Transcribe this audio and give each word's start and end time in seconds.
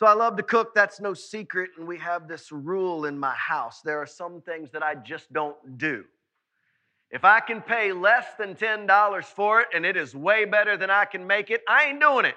So 0.00 0.06
I 0.06 0.14
love 0.14 0.38
to 0.38 0.42
cook, 0.42 0.74
that's 0.74 0.98
no 0.98 1.12
secret. 1.12 1.72
And 1.76 1.86
we 1.86 1.98
have 1.98 2.26
this 2.26 2.50
rule 2.50 3.04
in 3.04 3.18
my 3.18 3.34
house. 3.34 3.82
There 3.82 4.00
are 4.00 4.06
some 4.06 4.40
things 4.40 4.70
that 4.70 4.82
I 4.82 4.94
just 4.94 5.30
don't 5.30 5.76
do. 5.76 6.04
If 7.10 7.22
I 7.22 7.40
can 7.40 7.60
pay 7.60 7.92
less 7.92 8.24
than 8.38 8.54
$10 8.54 9.24
for 9.24 9.60
it 9.60 9.68
and 9.74 9.84
it 9.84 9.98
is 9.98 10.14
way 10.14 10.46
better 10.46 10.78
than 10.78 10.88
I 10.88 11.04
can 11.04 11.26
make 11.26 11.50
it, 11.50 11.60
I 11.68 11.88
ain't 11.88 12.00
doing 12.00 12.24
it. 12.24 12.36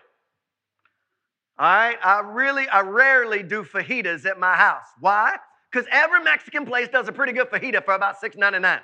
All 1.58 1.66
right? 1.66 1.98
I 2.04 2.20
really, 2.20 2.68
I 2.68 2.82
rarely 2.82 3.44
do 3.44 3.64
fajitas 3.64 4.26
at 4.26 4.38
my 4.38 4.56
house. 4.58 4.88
Why? 5.00 5.38
Because 5.72 5.88
every 5.90 6.22
Mexican 6.22 6.66
place 6.66 6.90
does 6.90 7.08
a 7.08 7.14
pretty 7.14 7.32
good 7.32 7.50
fajita 7.50 7.86
for 7.86 7.94
about 7.94 8.22
$6.99. 8.22 8.82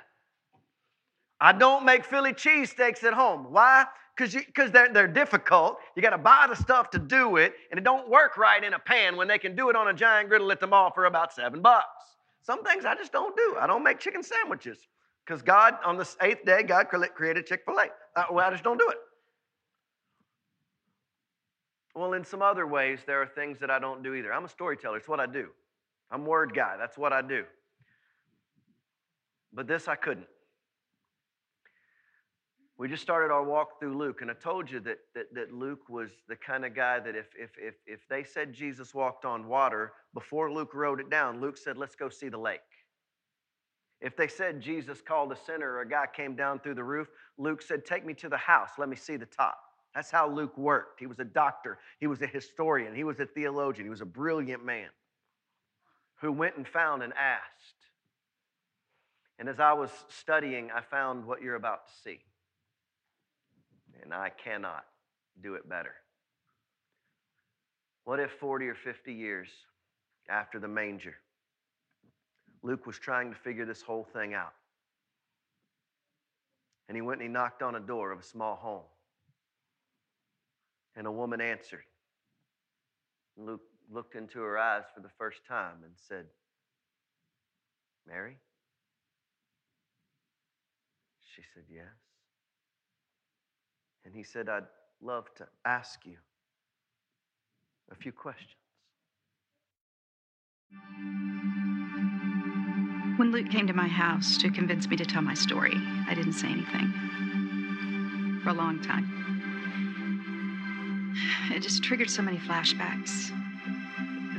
I 1.40 1.52
don't 1.52 1.84
make 1.84 2.04
Philly 2.04 2.32
cheesesteaks 2.32 3.02
at 3.02 3.14
home. 3.14 3.46
Why? 3.50 3.86
Because 4.16 4.70
they're, 4.70 4.92
they're 4.92 5.08
difficult. 5.08 5.78
You 5.96 6.02
got 6.02 6.10
to 6.10 6.18
buy 6.18 6.46
the 6.48 6.56
stuff 6.56 6.90
to 6.90 6.98
do 6.98 7.36
it, 7.36 7.54
and 7.70 7.78
it 7.78 7.84
don't 7.84 8.10
work 8.10 8.36
right 8.36 8.62
in 8.62 8.74
a 8.74 8.78
pan 8.78 9.16
when 9.16 9.26
they 9.26 9.38
can 9.38 9.56
do 9.56 9.70
it 9.70 9.76
on 9.76 9.88
a 9.88 9.94
giant 9.94 10.28
griddle 10.28 10.52
at 10.52 10.60
the 10.60 10.66
mall 10.66 10.92
for 10.94 11.06
about 11.06 11.32
seven 11.32 11.62
bucks. 11.62 11.86
Some 12.42 12.62
things 12.62 12.84
I 12.84 12.94
just 12.94 13.12
don't 13.12 13.34
do. 13.36 13.56
I 13.58 13.66
don't 13.66 13.82
make 13.82 13.98
chicken 13.98 14.22
sandwiches 14.22 14.88
because 15.24 15.40
God, 15.40 15.76
on 15.84 15.96
the 15.96 16.08
eighth 16.20 16.44
day, 16.44 16.62
God 16.62 16.88
created 16.88 17.46
Chick 17.46 17.62
fil 17.64 17.78
A. 17.78 17.86
Uh, 18.16 18.24
well, 18.30 18.46
I 18.46 18.50
just 18.50 18.64
don't 18.64 18.78
do 18.78 18.88
it. 18.90 18.98
Well, 21.94 22.12
in 22.12 22.24
some 22.24 22.42
other 22.42 22.66
ways, 22.66 23.00
there 23.06 23.20
are 23.22 23.26
things 23.26 23.58
that 23.60 23.70
I 23.70 23.78
don't 23.78 24.02
do 24.02 24.14
either. 24.14 24.32
I'm 24.32 24.44
a 24.44 24.48
storyteller, 24.48 24.98
it's 24.98 25.08
what 25.08 25.20
I 25.20 25.26
do. 25.26 25.48
I'm 26.10 26.26
word 26.26 26.52
guy, 26.54 26.76
that's 26.76 26.98
what 26.98 27.12
I 27.12 27.22
do. 27.22 27.44
But 29.52 29.66
this 29.66 29.88
I 29.88 29.96
couldn't. 29.96 30.26
We 32.80 32.88
just 32.88 33.02
started 33.02 33.30
our 33.30 33.44
walk 33.44 33.78
through 33.78 33.98
Luke, 33.98 34.22
and 34.22 34.30
I 34.30 34.34
told 34.34 34.70
you 34.70 34.80
that, 34.80 35.00
that, 35.14 35.34
that 35.34 35.52
Luke 35.52 35.90
was 35.90 36.08
the 36.30 36.36
kind 36.36 36.64
of 36.64 36.74
guy 36.74 36.98
that 36.98 37.14
if, 37.14 37.26
if, 37.38 37.50
if, 37.58 37.74
if 37.86 38.08
they 38.08 38.24
said 38.24 38.54
Jesus 38.54 38.94
walked 38.94 39.26
on 39.26 39.46
water, 39.46 39.92
before 40.14 40.50
Luke 40.50 40.72
wrote 40.72 40.98
it 40.98 41.10
down, 41.10 41.42
Luke 41.42 41.58
said, 41.58 41.76
Let's 41.76 41.94
go 41.94 42.08
see 42.08 42.30
the 42.30 42.38
lake. 42.38 42.60
If 44.00 44.16
they 44.16 44.28
said 44.28 44.62
Jesus 44.62 45.02
called 45.02 45.30
a 45.30 45.36
sinner 45.36 45.72
or 45.72 45.82
a 45.82 45.88
guy 45.88 46.06
came 46.10 46.34
down 46.34 46.58
through 46.58 46.76
the 46.76 46.82
roof, 46.82 47.08
Luke 47.36 47.60
said, 47.60 47.84
Take 47.84 48.06
me 48.06 48.14
to 48.14 48.30
the 48.30 48.38
house, 48.38 48.70
let 48.78 48.88
me 48.88 48.96
see 48.96 49.18
the 49.18 49.26
top. 49.26 49.58
That's 49.94 50.10
how 50.10 50.30
Luke 50.30 50.56
worked. 50.56 51.00
He 51.00 51.06
was 51.06 51.18
a 51.18 51.24
doctor, 51.24 51.80
he 51.98 52.06
was 52.06 52.22
a 52.22 52.26
historian, 52.26 52.94
he 52.94 53.04
was 53.04 53.20
a 53.20 53.26
theologian, 53.26 53.84
he 53.84 53.90
was 53.90 54.00
a 54.00 54.06
brilliant 54.06 54.64
man 54.64 54.88
who 56.22 56.32
went 56.32 56.56
and 56.56 56.66
found 56.66 57.02
and 57.02 57.12
asked. 57.12 57.76
And 59.38 59.50
as 59.50 59.60
I 59.60 59.74
was 59.74 59.90
studying, 60.08 60.70
I 60.74 60.80
found 60.80 61.26
what 61.26 61.42
you're 61.42 61.56
about 61.56 61.86
to 61.86 61.92
see. 62.02 62.20
And 64.02 64.14
I 64.14 64.30
cannot 64.30 64.84
do 65.42 65.54
it 65.54 65.68
better. 65.68 65.94
What 68.04 68.20
if 68.20 68.30
40 68.32 68.66
or 68.66 68.74
50 68.74 69.12
years 69.12 69.48
after 70.28 70.58
the 70.58 70.68
manger, 70.68 71.14
Luke 72.62 72.86
was 72.86 72.98
trying 72.98 73.30
to 73.30 73.38
figure 73.38 73.64
this 73.64 73.82
whole 73.82 74.06
thing 74.12 74.34
out? 74.34 74.54
And 76.88 76.96
he 76.96 77.02
went 77.02 77.20
and 77.20 77.28
he 77.28 77.32
knocked 77.32 77.62
on 77.62 77.76
a 77.76 77.80
door 77.80 78.10
of 78.10 78.18
a 78.18 78.24
small 78.24 78.56
home. 78.56 78.82
And 80.96 81.06
a 81.06 81.12
woman 81.12 81.40
answered. 81.40 81.84
Luke 83.36 83.62
looked 83.92 84.16
into 84.16 84.40
her 84.40 84.58
eyes 84.58 84.84
for 84.94 85.00
the 85.00 85.08
first 85.18 85.44
time 85.46 85.76
and 85.84 85.92
said, 86.08 86.26
Mary? 88.08 88.36
She 91.34 91.42
said, 91.54 91.64
Yes. 91.70 91.99
And 94.10 94.16
he 94.16 94.24
said, 94.24 94.48
I'd 94.48 94.64
love 95.00 95.32
to 95.36 95.46
ask 95.64 96.04
you 96.04 96.16
a 97.92 97.94
few 97.94 98.10
questions. 98.10 98.56
When 103.18 103.30
Luke 103.30 103.48
came 103.52 103.68
to 103.68 103.72
my 103.72 103.86
house 103.86 104.36
to 104.38 104.50
convince 104.50 104.88
me 104.88 104.96
to 104.96 105.04
tell 105.04 105.22
my 105.22 105.34
story, 105.34 105.74
I 106.08 106.14
didn't 106.16 106.32
say 106.32 106.48
anything 106.48 106.92
for 108.42 108.48
a 108.48 108.52
long 108.52 108.82
time. 108.82 109.06
It 111.52 111.62
just 111.62 111.84
triggered 111.84 112.10
so 112.10 112.22
many 112.22 112.38
flashbacks. 112.38 113.30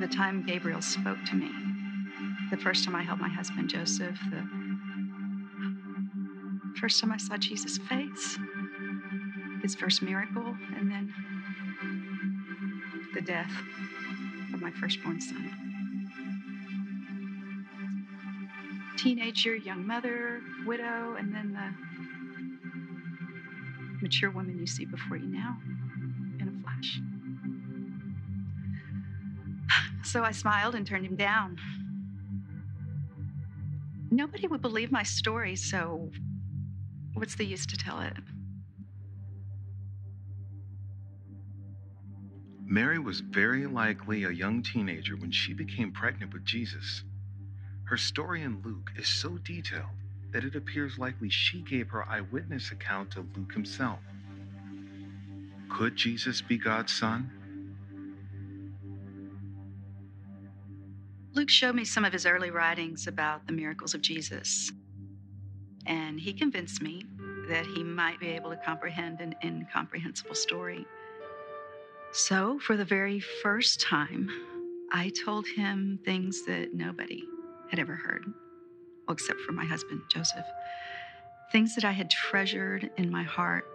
The 0.02 0.08
time 0.10 0.46
Gabriel 0.46 0.81
spoke 0.81 1.24
to 1.28 1.36
me, 1.36 1.50
the 2.50 2.58
first 2.58 2.84
time 2.84 2.96
I 2.96 3.04
held 3.04 3.22
my 3.22 3.30
husband 3.30 3.70
Joseph, 3.70 4.20
the 4.31 4.46
first 6.78 7.00
time 7.00 7.14
I 7.14 7.18
saw 7.18 7.38
Jesus' 7.38 7.78
face, 7.78 8.38
his 9.62 9.76
first 9.76 10.02
miracle, 10.02 10.56
and 10.76 10.90
then 10.90 11.14
the 13.14 13.22
death 13.22 13.52
of 14.54 14.62
my 14.62 14.72
firstborn 14.72 15.22
son. 15.22 15.52
Teenager, 18.98 19.56
young 19.56 19.86
mother, 19.86 20.42
widow, 20.66 21.16
and 21.18 21.34
then 21.34 21.54
the 21.54 21.74
mature 24.02 24.32
woman 24.32 24.58
you 24.60 24.68
see 24.68 24.86
before 24.86 25.18
you 25.18 25.28
now 25.28 25.58
in 26.40 26.48
a 26.48 26.52
flash. 26.64 27.00
So 30.04 30.24
I 30.24 30.32
smiled 30.32 30.76
and 30.76 30.86
turned 30.86 31.06
him 31.06 31.16
down. 31.16 31.58
Nobody 34.10 34.48
would 34.48 34.62
believe 34.62 34.92
my 34.92 35.04
story, 35.04 35.56
so 35.56 36.10
what's 37.14 37.36
the 37.36 37.46
use 37.46 37.66
to 37.68 37.78
tell 37.78 38.02
it? 38.02 38.18
Mary 42.72 42.98
was 42.98 43.20
very 43.20 43.68
likely 43.68 44.24
a 44.24 44.32
young 44.32 44.64
teenager 44.64 45.18
when 45.18 45.30
she 45.30 45.52
became 45.52 45.92
pregnant 45.92 46.32
with 46.32 46.46
Jesus. 46.46 47.04
Her 47.84 47.98
story 47.98 48.44
in 48.44 48.62
Luke 48.62 48.92
is 48.96 49.09
so 49.09 49.38
detailed 49.40 49.90
that 50.32 50.46
it 50.46 50.56
appears 50.56 50.98
likely 50.98 51.28
she 51.30 51.64
gave 51.64 51.90
her 51.90 52.08
eyewitness 52.08 52.72
account 52.72 53.12
to 53.12 53.28
Luke 53.36 53.52
himself. 53.52 54.00
Could 55.70 55.98
Jesus 55.98 56.42
be 56.42 56.58
God's 56.58 56.94
son? 56.94 57.30
Luke 61.34 61.50
showed 61.50 61.76
me 61.76 61.84
some 61.84 62.06
of 62.06 62.14
his 62.14 62.26
early 62.26 62.52
writings 62.52 63.06
about 63.06 63.48
the 63.48 63.54
miracles 63.54 63.94
of 63.94 64.00
Jesus, 64.02 64.72
and 65.86 66.22
he 66.22 66.31
convinced 66.31 66.81
me 66.81 67.04
that 67.50 67.66
he 67.66 67.84
might 67.84 68.22
be 68.22 68.28
able 68.28 68.50
to 68.50 68.56
comprehend 68.56 69.20
an 69.20 69.36
incomprehensible 69.44 70.36
story. 70.36 70.88
So, 72.14 72.60
for 72.60 72.76
the 72.76 72.84
very 72.84 73.22
first 73.22 73.80
time, 73.80 74.30
I 74.92 75.10
told 75.24 75.48
him 75.48 75.98
things 76.04 76.44
that 76.46 76.74
nobody 76.74 77.24
had 77.70 77.80
ever 77.80 77.96
heard, 77.96 78.26
well, 79.08 79.14
except 79.14 79.40
for 79.42 79.54
my 79.54 79.64
husband, 79.64 80.02
Joseph. 80.10 80.46
Things 81.54 81.74
that 81.76 81.86
I 81.86 81.92
had 81.92 82.10
treasured 82.10 82.90
in 82.98 83.10
my 83.10 83.24
heart 83.24 83.66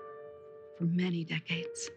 for 0.77 0.85
many 0.85 1.25
decades. 1.25 1.91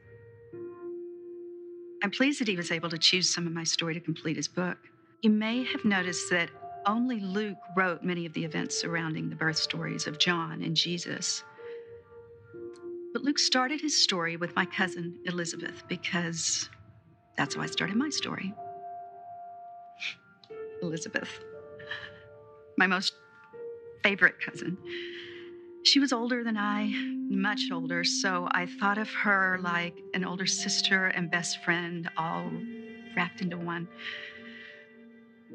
I'm 2.02 2.12
pleased 2.12 2.40
that 2.40 2.48
he 2.48 2.56
was 2.56 2.72
able 2.72 2.90
to 2.90 2.98
choose 2.98 3.30
some 3.30 3.46
of 3.46 3.52
my 3.52 3.66
story 3.66 3.94
to 3.94 4.00
complete 4.00 4.38
his 4.38 4.48
book. 4.48 4.78
You 5.22 5.32
may 5.32 5.66
have 5.66 5.84
noticed 5.84 6.30
that 6.30 6.50
only 6.86 7.20
Luke 7.20 7.58
wrote 7.76 8.02
many 8.02 8.26
of 8.26 8.32
the 8.32 8.46
events 8.46 8.80
surrounding 8.80 9.30
the 9.30 9.36
birth 9.36 9.58
stories 9.58 10.08
of 10.08 10.18
John 10.18 10.62
and 10.62 10.74
Jesus. 10.74 11.44
But 13.14 13.24
Luke 13.24 13.40
started 13.40 13.82
his 13.82 14.02
story 14.02 14.38
with 14.38 14.56
my 14.56 14.66
cousin 14.66 15.16
Elizabeth 15.26 15.84
because 15.88 16.70
that's 17.36 17.56
how 17.56 17.62
I 17.62 17.66
started 17.66 17.96
my 17.96 18.10
story. 18.10 18.54
Elizabeth, 20.82 21.30
my 22.78 22.88
most 22.88 23.14
favorite 24.04 24.36
cousin. 24.40 24.78
She 25.84 26.00
was 26.00 26.14
older 26.14 26.44
than 26.44 26.58
I, 26.58 26.92
much 27.30 27.72
older, 27.72 28.04
so 28.04 28.48
I 28.52 28.66
thought 28.66 28.98
of 28.98 29.10
her 29.10 29.60
like 29.62 29.96
an 30.14 30.24
older 30.24 30.46
sister 30.46 31.08
and 31.08 31.32
best 31.32 31.64
friend 31.64 32.10
all 32.18 32.52
wrapped 33.16 33.42
into 33.42 33.58
one. 33.58 33.88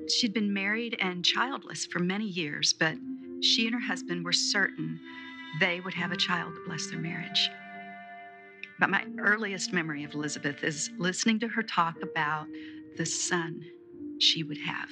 She'd 0.09 0.35
been 0.35 0.53
married 0.53 0.97
and 0.99 1.25
childless 1.25 1.87
for 1.87 2.01
many 2.01 2.27
years, 2.27 2.73
but 2.73 2.97
she 3.41 3.67
and 3.67 3.75
her 3.75 3.81
husband 3.81 4.25
were 4.25 4.33
certain 4.33 4.99
they 5.61 5.81
would 5.81 5.95
have 5.95 6.13
a 6.13 6.17
child 6.17 6.55
to 6.55 6.61
bless 6.67 6.87
their 6.89 6.99
marriage. 6.99 7.51
But 8.79 8.91
my 8.91 9.05
earliest 9.19 9.73
memory 9.73 10.05
of 10.05 10.15
Elizabeth 10.15 10.65
is 10.65 10.91
listening 10.99 11.39
to 11.41 11.49
her 11.49 11.63
talk 11.63 12.03
about 12.03 12.47
the 12.97 13.07
son 13.07 13.65
she 14.19 14.43
would 14.43 14.59
have. 14.59 14.91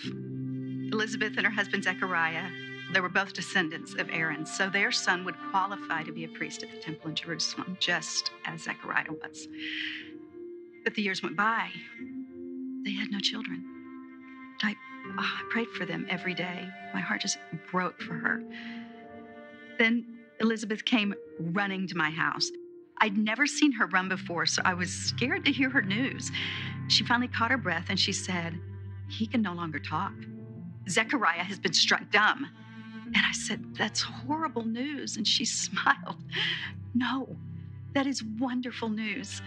Elizabeth 0.93 1.35
and 1.37 1.47
her 1.47 1.53
husband 1.53 1.85
Zechariah, 1.85 2.49
they 2.93 3.01
were 3.01 3.09
both 3.09 3.33
descendants 3.33 3.95
of 3.95 4.09
Aaron, 4.11 4.47
so 4.47 4.69
their 4.69 4.93
son 4.93 5.25
would 5.25 5.35
qualify 5.51 6.03
to 6.03 6.13
be 6.13 6.25
a 6.25 6.29
priest 6.29 6.63
at 6.63 6.71
the 6.71 6.79
temple 6.79 7.09
in 7.11 7.17
Jerusalem, 7.17 7.77
just 7.81 8.31
as 8.45 8.63
Zechariah 8.63 9.11
was. 9.11 9.49
But 10.85 10.95
the 10.95 11.03
years 11.03 11.23
went 11.23 11.37
by. 11.37 11.71
They 12.85 12.93
had 12.93 13.11
no 13.11 13.19
children. 13.21 13.65
I, 14.63 14.77
oh, 15.07 15.15
I 15.19 15.43
prayed 15.51 15.69
for 15.71 15.87
them 15.87 16.07
every 16.09 16.35
day. 16.35 16.69
My 16.95 17.01
heart 17.01 17.21
just 17.21 17.39
broke 17.71 18.01
for 18.01 18.15
her. 18.15 18.43
Then 19.79 20.05
Elizabeth 20.43 20.85
came 20.85 21.15
running 21.39 21.87
to 21.87 21.97
my 21.97 22.11
house. 22.11 22.51
I'd 23.01 23.17
never 23.17 23.47
seen 23.47 23.73
her 23.73 23.87
run 23.87 24.09
before, 24.09 24.47
so 24.47 24.63
I 24.65 24.75
was 24.75 24.91
scared 24.93 25.45
to 25.47 25.53
hear 25.53 25.71
her 25.71 25.83
news. 25.83 26.31
she 26.89 27.05
finally 27.05 27.29
caught 27.29 27.51
her 27.53 27.57
breath 27.59 27.87
and 27.89 27.99
she 27.99 28.13
said, 28.13 28.59
He 29.09 29.27
can 29.27 29.43
no 29.43 29.55
longer 29.55 29.79
talk. 29.79 30.13
Zechariah 30.89 31.45
has 31.45 31.59
been 31.61 31.73
struck 31.73 32.11
dumb. 32.11 32.49
And 33.07 33.25
I 33.25 33.33
said, 33.33 33.77
That's 33.77 34.03
horrible 34.03 34.65
news. 34.65 35.17
And 35.17 35.27
she 35.27 35.45
smiled. 35.47 36.17
No, 36.95 37.37
that 37.95 38.07
is 38.07 38.23
wonderful 38.25 38.89
news. 38.91 39.43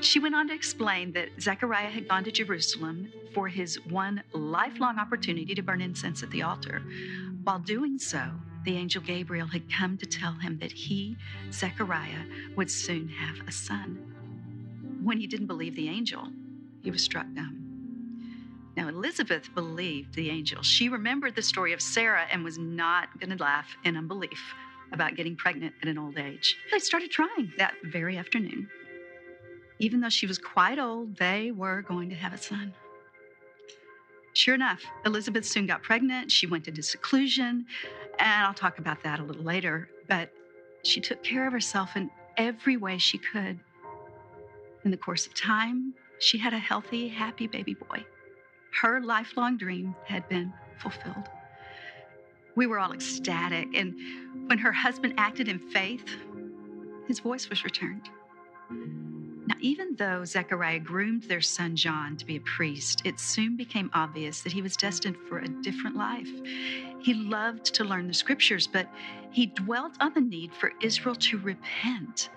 She 0.00 0.18
went 0.20 0.34
on 0.34 0.48
to 0.48 0.54
explain 0.54 1.12
that 1.12 1.28
Zechariah 1.40 1.90
had 1.90 2.08
gone 2.08 2.24
to 2.24 2.32
Jerusalem 2.32 3.12
for 3.34 3.48
his 3.48 3.76
one 3.86 4.22
lifelong 4.32 4.98
opportunity 4.98 5.54
to 5.54 5.62
burn 5.62 5.80
incense 5.82 6.22
at 6.22 6.30
the 6.30 6.42
altar. 6.42 6.82
While 7.44 7.60
doing 7.60 7.98
so, 7.98 8.30
the 8.64 8.76
angel 8.76 9.02
Gabriel 9.02 9.46
had 9.46 9.72
come 9.72 9.96
to 9.98 10.06
tell 10.06 10.32
him 10.32 10.58
that 10.58 10.72
he, 10.72 11.16
Zechariah, 11.52 12.24
would 12.56 12.70
soon 12.70 13.08
have 13.08 13.46
a 13.48 13.52
son. 13.52 13.98
When 15.02 15.18
he 15.18 15.26
didn't 15.26 15.46
believe 15.46 15.74
the 15.74 15.88
angel, 15.88 16.28
he 16.82 16.90
was 16.90 17.02
struck 17.02 17.26
dumb. 17.34 17.56
Now, 18.76 18.88
Elizabeth 18.88 19.52
believed 19.54 20.14
the 20.14 20.30
angel. 20.30 20.62
She 20.62 20.88
remembered 20.88 21.34
the 21.34 21.42
story 21.42 21.72
of 21.72 21.80
Sarah 21.80 22.26
and 22.30 22.44
was 22.44 22.58
not 22.58 23.18
going 23.18 23.36
to 23.36 23.42
laugh 23.42 23.76
in 23.84 23.96
unbelief 23.96 24.54
about 24.92 25.16
getting 25.16 25.36
pregnant 25.36 25.74
at 25.82 25.88
an 25.88 25.98
old 25.98 26.18
age. 26.18 26.56
They 26.70 26.78
started 26.78 27.10
trying 27.10 27.52
that 27.58 27.74
very 27.84 28.16
afternoon. 28.16 28.68
Even 29.78 30.00
though 30.00 30.08
she 30.08 30.26
was 30.26 30.38
quite 30.38 30.78
old, 30.78 31.16
they 31.16 31.50
were 31.50 31.82
going 31.82 32.10
to 32.10 32.14
have 32.14 32.32
a 32.32 32.38
son. 32.38 32.74
Sure 34.34 34.54
enough, 34.54 34.82
Elizabeth 35.04 35.44
soon 35.44 35.66
got 35.66 35.82
pregnant. 35.82 36.30
She 36.30 36.46
went 36.46 36.68
into 36.68 36.82
seclusion, 36.82 37.66
and 38.18 38.46
I'll 38.46 38.54
talk 38.54 38.78
about 38.78 39.02
that 39.02 39.20
a 39.20 39.22
little 39.22 39.42
later. 39.44 39.88
But 40.08 40.30
she 40.82 41.00
took 41.00 41.22
care 41.22 41.46
of 41.46 41.52
herself 41.52 41.96
in 41.96 42.10
every 42.36 42.76
way 42.76 42.98
she 42.98 43.18
could. 43.18 43.60
In 44.84 44.90
the 44.90 44.96
course 44.96 45.26
of 45.26 45.34
time, 45.34 45.94
she 46.18 46.38
had 46.38 46.52
a 46.52 46.58
healthy, 46.58 47.08
happy 47.08 47.46
baby 47.46 47.74
boy. 47.74 48.04
Her 48.80 49.00
lifelong 49.00 49.56
dream 49.56 49.94
had 50.06 50.28
been 50.28 50.52
fulfilled. 50.78 51.28
We 52.56 52.66
were 52.66 52.78
all 52.78 52.92
ecstatic, 52.92 53.68
and 53.74 53.94
when 54.48 54.58
her 54.58 54.72
husband 54.72 55.14
acted 55.16 55.48
in 55.48 55.58
faith, 55.58 56.04
his 57.06 57.20
voice 57.20 57.48
was 57.48 57.64
returned. 57.64 58.08
Now, 59.50 59.56
even 59.58 59.96
though 59.96 60.24
Zechariah 60.24 60.78
groomed 60.78 61.24
their 61.24 61.40
son 61.40 61.74
John 61.74 62.16
to 62.18 62.24
be 62.24 62.36
a 62.36 62.40
priest, 62.40 63.02
it 63.04 63.18
soon 63.18 63.56
became 63.56 63.90
obvious 63.94 64.42
that 64.42 64.52
he 64.52 64.62
was 64.62 64.76
destined 64.76 65.16
for 65.28 65.40
a 65.40 65.48
different 65.48 65.96
life. 65.96 66.28
He 67.00 67.14
loved 67.14 67.64
to 67.74 67.82
learn 67.82 68.06
the 68.06 68.14
scriptures, 68.14 68.68
but 68.68 68.88
he 69.32 69.46
dwelt 69.46 69.94
on 69.98 70.14
the 70.14 70.20
need 70.20 70.54
for 70.54 70.70
Israel 70.80 71.16
to 71.16 71.38
repent 71.38 72.30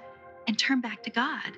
and 0.48 0.58
turn 0.58 0.82
back 0.82 1.04
to 1.04 1.12
God. 1.12 1.52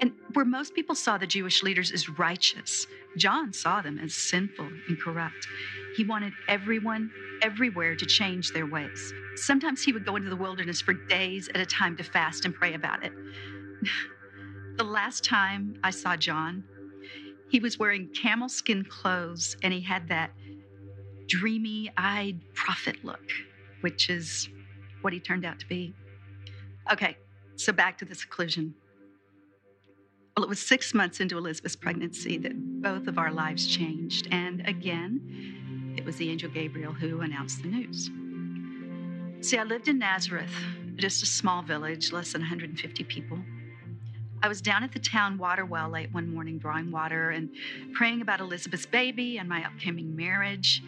And 0.00 0.12
where 0.32 0.46
most 0.46 0.74
people 0.74 0.94
saw 0.94 1.18
the 1.18 1.26
Jewish 1.26 1.62
leaders 1.62 1.92
as 1.92 2.08
righteous, 2.08 2.86
John 3.18 3.52
saw 3.52 3.82
them 3.82 3.98
as 3.98 4.14
sinful 4.14 4.70
and 4.88 4.98
corrupt. 4.98 5.46
He 5.94 6.04
wanted 6.04 6.32
everyone, 6.48 7.10
everywhere 7.42 7.96
to 7.96 8.06
change 8.06 8.52
their 8.52 8.66
ways. 8.66 9.12
Sometimes 9.36 9.82
he 9.82 9.92
would 9.92 10.06
go 10.06 10.16
into 10.16 10.30
the 10.30 10.36
wilderness 10.36 10.80
for 10.80 10.94
days 10.94 11.50
at 11.54 11.60
a 11.60 11.66
time 11.66 11.98
to 11.98 12.02
fast 12.02 12.46
and 12.46 12.54
pray 12.54 12.72
about 12.72 13.04
it. 13.04 13.12
The 14.78 14.84
last 14.84 15.24
time 15.24 15.76
I 15.82 15.90
saw 15.90 16.16
John, 16.16 16.62
he 17.50 17.58
was 17.58 17.80
wearing 17.80 18.08
camel 18.14 18.48
skin 18.48 18.84
clothes 18.84 19.56
and 19.64 19.72
he 19.72 19.80
had 19.80 20.08
that 20.08 20.30
dreamy 21.26 21.90
eyed 21.96 22.40
prophet 22.54 23.04
look, 23.04 23.28
which 23.80 24.08
is 24.08 24.48
what 25.02 25.12
he 25.12 25.18
turned 25.18 25.44
out 25.44 25.58
to 25.58 25.66
be. 25.66 25.94
Okay, 26.92 27.16
so 27.56 27.72
back 27.72 27.98
to 27.98 28.04
the 28.04 28.14
seclusion. 28.14 28.72
Well, 30.36 30.44
it 30.44 30.48
was 30.48 30.64
six 30.64 30.94
months 30.94 31.18
into 31.18 31.36
Elizabeth's 31.36 31.74
pregnancy 31.74 32.38
that 32.38 32.52
both 32.80 33.08
of 33.08 33.18
our 33.18 33.32
lives 33.32 33.66
changed. 33.66 34.28
And 34.30 34.66
again, 34.68 35.94
it 35.98 36.04
was 36.04 36.16
the 36.16 36.30
angel 36.30 36.50
Gabriel 36.50 36.92
who 36.92 37.22
announced 37.22 37.62
the 37.62 37.68
news. 37.68 38.10
See, 39.44 39.58
I 39.58 39.64
lived 39.64 39.88
in 39.88 39.98
Nazareth, 39.98 40.52
just 40.94 41.24
a 41.24 41.26
small 41.26 41.62
village, 41.62 42.12
less 42.12 42.32
than 42.32 42.42
150 42.42 43.02
people. 43.04 43.38
I 44.42 44.48
was 44.48 44.60
down 44.60 44.84
at 44.84 44.92
the 44.92 45.00
town 45.00 45.36
water 45.36 45.64
well 45.64 45.88
late 45.88 46.12
one 46.12 46.32
morning 46.32 46.58
drawing 46.58 46.90
water 46.90 47.30
and 47.30 47.50
praying 47.92 48.22
about 48.22 48.40
Elizabeth's 48.40 48.86
baby 48.86 49.38
and 49.38 49.48
my 49.48 49.64
upcoming 49.64 50.14
marriage. 50.14 50.82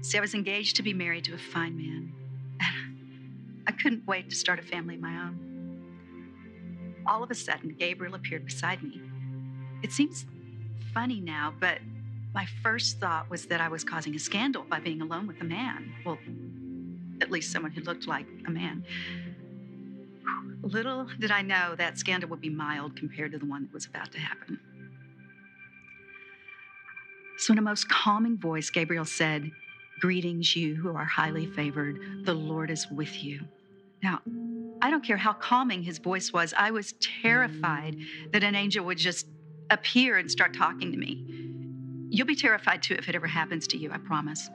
See, 0.00 0.18
I 0.18 0.20
was 0.20 0.34
engaged 0.34 0.76
to 0.76 0.82
be 0.82 0.92
married 0.92 1.24
to 1.24 1.34
a 1.34 1.38
fine 1.38 1.76
man. 1.76 2.12
I 3.68 3.72
couldn't 3.72 4.04
wait 4.06 4.30
to 4.30 4.36
start 4.36 4.58
a 4.58 4.62
family 4.62 4.96
of 4.96 5.00
my 5.00 5.12
own. 5.12 5.38
All 7.06 7.22
of 7.22 7.30
a 7.30 7.34
sudden, 7.34 7.76
Gabriel 7.78 8.14
appeared 8.14 8.46
beside 8.46 8.82
me. 8.82 9.00
It 9.82 9.92
seems 9.92 10.26
funny 10.92 11.20
now, 11.20 11.54
but 11.60 11.78
my 12.34 12.46
first 12.62 12.98
thought 12.98 13.30
was 13.30 13.46
that 13.46 13.60
I 13.60 13.68
was 13.68 13.84
causing 13.84 14.14
a 14.16 14.18
scandal 14.18 14.64
by 14.68 14.80
being 14.80 15.02
alone 15.02 15.26
with 15.28 15.40
a 15.40 15.44
man. 15.44 15.92
Well, 16.04 16.18
at 17.20 17.30
least 17.30 17.52
someone 17.52 17.70
who 17.70 17.82
looked 17.82 18.08
like 18.08 18.26
a 18.46 18.50
man. 18.50 18.84
Little 20.62 21.08
did 21.18 21.30
I 21.30 21.42
know 21.42 21.74
that 21.76 21.98
scandal 21.98 22.30
would 22.30 22.40
be 22.40 22.50
mild 22.50 22.96
compared 22.96 23.32
to 23.32 23.38
the 23.38 23.46
one 23.46 23.62
that 23.62 23.72
was 23.72 23.86
about 23.86 24.12
to 24.12 24.18
happen. 24.18 24.60
So, 27.38 27.52
in 27.52 27.58
a 27.58 27.62
most 27.62 27.88
calming 27.88 28.38
voice, 28.38 28.70
Gabriel 28.70 29.04
said, 29.04 29.50
Greetings, 30.00 30.54
you 30.54 30.76
who 30.76 30.94
are 30.94 31.04
highly 31.04 31.46
favored. 31.46 32.24
The 32.24 32.34
Lord 32.34 32.70
is 32.70 32.88
with 32.90 33.22
you. 33.22 33.40
Now, 34.02 34.20
I 34.80 34.90
don't 34.90 35.04
care 35.04 35.16
how 35.16 35.32
calming 35.32 35.82
his 35.82 35.98
voice 35.98 36.32
was, 36.32 36.54
I 36.56 36.70
was 36.70 36.94
terrified 37.22 37.96
that 38.32 38.42
an 38.42 38.54
angel 38.54 38.84
would 38.84 38.98
just 38.98 39.26
appear 39.70 40.18
and 40.18 40.30
start 40.30 40.54
talking 40.54 40.90
to 40.92 40.98
me. 40.98 41.24
You'll 42.10 42.26
be 42.26 42.36
terrified 42.36 42.82
too 42.82 42.94
if 42.94 43.08
it 43.08 43.14
ever 43.14 43.26
happens 43.26 43.66
to 43.68 43.78
you, 43.78 43.90
I 43.92 43.98
promise. 43.98 44.50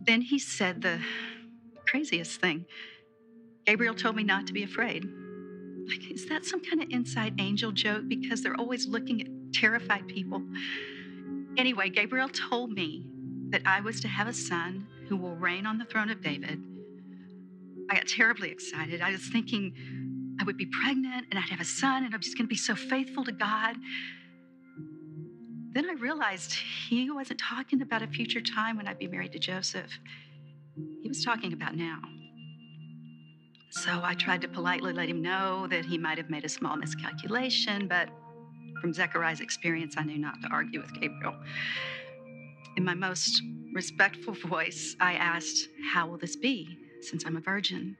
Then 0.00 0.20
he 0.20 0.38
said 0.38 0.82
the 0.82 1.00
craziest 1.86 2.40
thing. 2.40 2.66
Gabriel 3.66 3.94
told 3.94 4.16
me 4.16 4.24
not 4.24 4.46
to 4.48 4.52
be 4.52 4.62
afraid. 4.64 5.04
Like, 5.88 6.10
is 6.10 6.26
that 6.28 6.44
some 6.44 6.60
kind 6.60 6.82
of 6.82 6.88
inside 6.90 7.34
angel 7.40 7.72
joke? 7.72 8.04
Because 8.08 8.42
they're 8.42 8.58
always 8.58 8.86
looking 8.86 9.20
at 9.20 9.28
terrified 9.52 10.06
people. 10.08 10.42
Anyway, 11.56 11.90
Gabriel 11.90 12.28
told 12.28 12.72
me 12.72 13.06
that 13.50 13.62
I 13.66 13.80
was 13.80 14.00
to 14.00 14.08
have 14.08 14.28
a 14.28 14.32
son 14.32 14.86
who 15.08 15.16
will 15.16 15.36
reign 15.36 15.66
on 15.66 15.78
the 15.78 15.84
throne 15.84 16.10
of 16.10 16.22
David. 16.22 16.62
I 17.90 17.96
got 17.96 18.06
terribly 18.06 18.50
excited. 18.50 19.02
I 19.02 19.10
was 19.10 19.28
thinking 19.28 20.36
I 20.40 20.44
would 20.44 20.56
be 20.56 20.66
pregnant 20.82 21.26
and 21.30 21.38
I'd 21.38 21.50
have 21.50 21.60
a 21.60 21.64
son 21.64 22.04
and 22.04 22.14
I'm 22.14 22.20
just 22.20 22.36
going 22.36 22.46
to 22.46 22.50
be 22.50 22.56
so 22.56 22.74
faithful 22.74 23.24
to 23.24 23.32
God. 23.32 23.76
Then 25.72 25.88
I 25.88 25.94
realized 25.94 26.54
he 26.88 27.10
wasn't 27.10 27.40
talking 27.40 27.82
about 27.82 28.02
a 28.02 28.06
future 28.06 28.40
time 28.40 28.76
when 28.76 28.86
I'd 28.86 28.98
be 28.98 29.08
married 29.08 29.32
to 29.32 29.38
Joseph. 29.38 29.90
He 31.02 31.08
was 31.08 31.24
talking 31.24 31.52
about 31.52 31.76
now. 31.76 32.00
So 33.72 34.02
I 34.04 34.12
tried 34.12 34.42
to 34.42 34.48
politely 34.48 34.92
let 34.92 35.08
him 35.08 35.22
know 35.22 35.66
that 35.68 35.86
he 35.86 35.96
might 35.96 36.18
have 36.18 36.28
made 36.28 36.44
a 36.44 36.48
small 36.48 36.76
miscalculation, 36.76 37.88
but 37.88 38.10
from 38.82 38.92
Zechariah's 38.92 39.40
experience, 39.40 39.94
I 39.96 40.02
knew 40.02 40.18
not 40.18 40.42
to 40.42 40.48
argue 40.48 40.82
with 40.82 40.92
Gabriel. 40.92 41.34
In 42.76 42.84
my 42.84 42.92
most 42.92 43.42
respectful 43.72 44.34
voice, 44.34 44.94
I 45.00 45.14
asked, 45.14 45.70
How 45.90 46.06
will 46.06 46.18
this 46.18 46.36
be 46.36 46.78
since 47.00 47.24
I'm 47.24 47.38
a 47.38 47.40
virgin? 47.40 47.96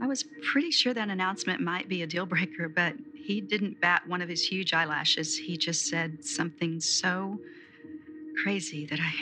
I 0.00 0.06
was 0.06 0.24
pretty 0.50 0.70
sure 0.70 0.94
that 0.94 1.10
announcement 1.10 1.60
might 1.60 1.86
be 1.86 2.00
a 2.00 2.06
deal 2.06 2.24
breaker, 2.24 2.66
but 2.66 2.94
he 3.14 3.42
didn't 3.42 3.82
bat 3.82 4.08
one 4.08 4.22
of 4.22 4.30
his 4.30 4.42
huge 4.42 4.72
eyelashes. 4.72 5.36
He 5.36 5.58
just 5.58 5.88
said 5.88 6.24
something 6.24 6.80
so 6.80 7.38
crazy 8.42 8.86
that 8.86 8.98
I, 8.98 9.12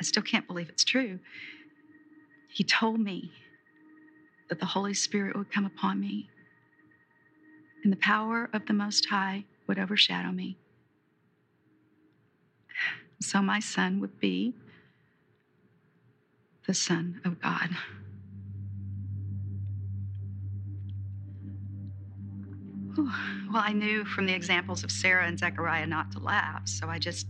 I 0.00 0.04
still 0.04 0.22
can't 0.22 0.46
believe 0.46 0.68
it's 0.68 0.84
true. 0.84 1.18
He 2.48 2.62
told 2.62 3.00
me 3.00 3.32
that 4.48 4.60
the 4.60 4.66
Holy 4.66 4.94
Spirit 4.94 5.36
would 5.36 5.50
come 5.50 5.66
upon 5.66 6.00
me 6.00 6.30
and 7.84 7.92
the 7.92 7.98
power 7.98 8.50
of 8.52 8.66
the 8.66 8.72
Most 8.72 9.06
High 9.06 9.44
would 9.66 9.78
overshadow 9.78 10.32
me. 10.32 10.56
So 13.20 13.40
my 13.40 13.60
son 13.60 14.00
would 14.00 14.18
be 14.18 14.54
the 16.66 16.74
Son 16.74 17.20
of 17.24 17.40
God. 17.40 17.70
Well, 22.96 23.62
I 23.62 23.72
knew 23.72 24.04
from 24.04 24.26
the 24.26 24.34
examples 24.34 24.82
of 24.82 24.90
Sarah 24.90 25.26
and 25.26 25.38
Zechariah 25.38 25.86
not 25.86 26.10
to 26.12 26.18
laugh, 26.18 26.66
so 26.66 26.88
I 26.88 26.98
just 26.98 27.26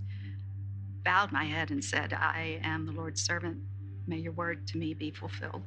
bowed 1.05 1.33
my 1.33 1.45
head 1.45 1.71
and 1.71 1.85
said, 1.85 2.13
I 2.13 2.61
am 2.63 2.87
the 2.87 2.93
Lord's 2.93 3.23
servant. 3.23 3.59
May 4.07 4.19
your 4.19 4.33
word 4.33 4.67
to 4.69 4.79
me 4.79 4.95
be 4.95 5.11
fulfilled. 5.11 5.63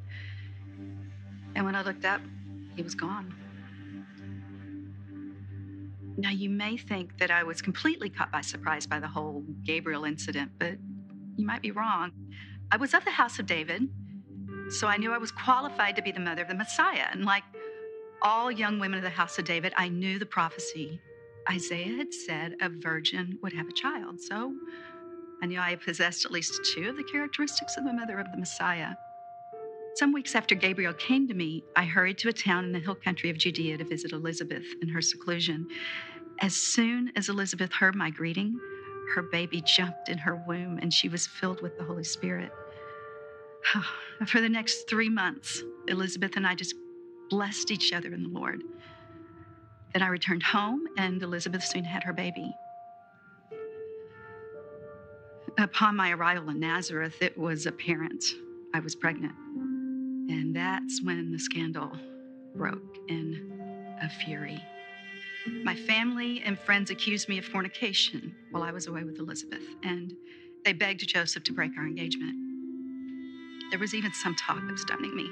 And 1.59 1.65
when 1.65 1.75
I 1.75 1.81
looked 1.81 2.05
up, 2.05 2.21
he 2.77 2.81
was 2.81 2.95
gone. 2.95 3.33
Now, 6.15 6.29
you 6.29 6.49
may 6.49 6.77
think 6.77 7.17
that 7.17 7.31
I 7.31 7.43
was 7.43 7.61
completely 7.61 8.09
caught 8.09 8.31
by 8.31 8.39
surprise 8.39 8.87
by 8.87 9.01
the 9.01 9.09
whole 9.09 9.43
Gabriel 9.65 10.05
incident, 10.05 10.51
but 10.57 10.77
you 11.35 11.45
might 11.45 11.61
be 11.61 11.71
wrong. 11.71 12.13
I 12.71 12.77
was 12.77 12.93
of 12.93 13.03
the 13.03 13.11
house 13.11 13.39
of 13.39 13.45
David, 13.45 13.89
so 14.69 14.87
I 14.87 14.95
knew 14.95 15.11
I 15.11 15.17
was 15.17 15.33
qualified 15.33 15.97
to 15.97 16.01
be 16.01 16.13
the 16.13 16.21
mother 16.21 16.43
of 16.43 16.47
the 16.47 16.55
Messiah. 16.55 17.07
And 17.11 17.25
like 17.25 17.43
all 18.21 18.49
young 18.49 18.79
women 18.79 18.97
of 18.97 19.03
the 19.03 19.09
house 19.09 19.37
of 19.37 19.43
David, 19.43 19.73
I 19.75 19.89
knew 19.89 20.17
the 20.17 20.25
prophecy 20.25 21.01
Isaiah 21.51 21.97
had 21.97 22.13
said 22.13 22.55
a 22.61 22.69
virgin 22.69 23.37
would 23.43 23.51
have 23.51 23.67
a 23.67 23.73
child. 23.73 24.21
So 24.21 24.53
I 25.41 25.45
knew 25.45 25.59
I 25.59 25.75
possessed 25.75 26.23
at 26.23 26.31
least 26.31 26.57
two 26.73 26.87
of 26.87 26.95
the 26.95 27.03
characteristics 27.03 27.75
of 27.75 27.83
the 27.83 27.91
mother 27.91 28.17
of 28.17 28.31
the 28.31 28.37
Messiah. 28.37 28.93
Some 29.95 30.13
weeks 30.13 30.35
after 30.35 30.55
Gabriel 30.55 30.93
came 30.93 31.27
to 31.27 31.33
me, 31.33 31.63
I 31.75 31.83
hurried 31.85 32.17
to 32.19 32.29
a 32.29 32.33
town 32.33 32.65
in 32.65 32.71
the 32.71 32.79
hill 32.79 32.95
country 32.95 33.29
of 33.29 33.37
Judea 33.37 33.77
to 33.77 33.83
visit 33.83 34.13
Elizabeth 34.13 34.65
in 34.81 34.89
her 34.89 35.01
seclusion. 35.01 35.67
As 36.39 36.55
soon 36.55 37.11
as 37.15 37.27
Elizabeth 37.27 37.73
heard 37.73 37.95
my 37.95 38.09
greeting, 38.09 38.57
her 39.15 39.23
baby 39.23 39.61
jumped 39.61 40.07
in 40.07 40.19
her 40.19 40.35
womb 40.35 40.79
and 40.81 40.93
she 40.93 41.09
was 41.09 41.27
filled 41.27 41.61
with 41.61 41.77
the 41.77 41.83
Holy 41.83 42.03
Spirit. 42.03 42.51
For 44.27 44.39
the 44.39 44.49
next 44.49 44.87
three 44.89 45.09
months, 45.09 45.63
Elizabeth 45.87 46.37
and 46.37 46.47
I 46.47 46.55
just 46.55 46.75
blessed 47.29 47.71
each 47.71 47.91
other 47.91 48.13
in 48.13 48.23
the 48.23 48.29
Lord. 48.29 48.61
Then 49.93 50.03
I 50.03 50.07
returned 50.07 50.43
home, 50.43 50.87
and 50.97 51.21
Elizabeth 51.21 51.63
soon 51.63 51.83
had 51.83 52.03
her 52.03 52.13
baby. 52.13 52.57
Upon 55.57 55.95
my 55.95 56.11
arrival 56.11 56.49
in 56.49 56.59
Nazareth, 56.59 57.21
it 57.21 57.37
was 57.37 57.65
apparent 57.65 58.23
I 58.73 58.79
was 58.79 58.95
pregnant. 58.95 59.33
And 60.29 60.55
that's 60.55 61.01
when 61.01 61.31
the 61.31 61.39
scandal 61.39 61.91
broke 62.55 62.97
in 63.07 63.97
a 63.99 64.07
fury. 64.07 64.63
My 65.63 65.75
family 65.75 66.43
and 66.45 66.57
friends 66.59 66.91
accused 66.91 67.27
me 67.27 67.39
of 67.39 67.45
fornication 67.45 68.35
while 68.51 68.61
I 68.61 68.71
was 68.71 68.85
away 68.85 69.03
with 69.03 69.17
Elizabeth, 69.17 69.63
and 69.83 70.13
they 70.63 70.73
begged 70.73 71.07
Joseph 71.07 71.43
to 71.45 71.51
break 71.51 71.71
our 71.79 71.85
engagement. 71.87 72.35
There 73.71 73.79
was 73.79 73.95
even 73.95 74.13
some 74.13 74.35
talk 74.35 74.61
of 74.69 74.77
stoning 74.77 75.15
me. 75.15 75.29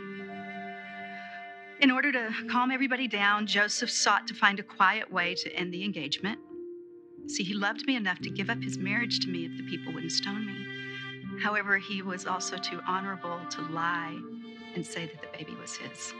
In 1.80 1.92
order 1.92 2.12
to 2.12 2.34
calm 2.50 2.72
everybody 2.72 3.08
down, 3.08 3.46
Joseph 3.46 3.92
sought 3.92 4.26
to 4.28 4.34
find 4.34 4.60
a 4.60 4.64
quiet 4.64 5.12
way 5.12 5.36
to 5.36 5.54
end 5.54 5.72
the 5.72 5.84
engagement. 5.84 6.40
See, 7.28 7.44
he 7.44 7.54
loved 7.54 7.86
me 7.86 7.96
enough 7.96 8.20
to 8.22 8.32
give 8.32 8.50
up 8.50 8.64
his 8.64 8.80
marriage 8.80 9.20
to 9.20 9.30
me 9.30 9.46
if 9.46 9.58
the 9.58 9.70
people 9.70 9.94
wouldn't 9.94 10.12
stone 10.12 10.48
me. 10.48 11.40
However, 11.44 11.78
he 11.78 12.02
was 12.02 12.26
also 12.26 12.58
too 12.58 12.80
honorable 12.88 13.40
to 13.52 13.62
lie 13.62 14.20
and 14.78 14.86
say 14.86 15.08
that 15.08 15.20
the 15.22 15.38
baby 15.38 15.58
was 15.60 15.76
his. 15.76 16.14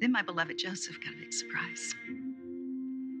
Then 0.00 0.12
my 0.12 0.22
beloved 0.22 0.56
Joseph 0.56 1.00
got 1.04 1.14
a 1.14 1.16
big 1.16 1.32
surprise. 1.32 1.94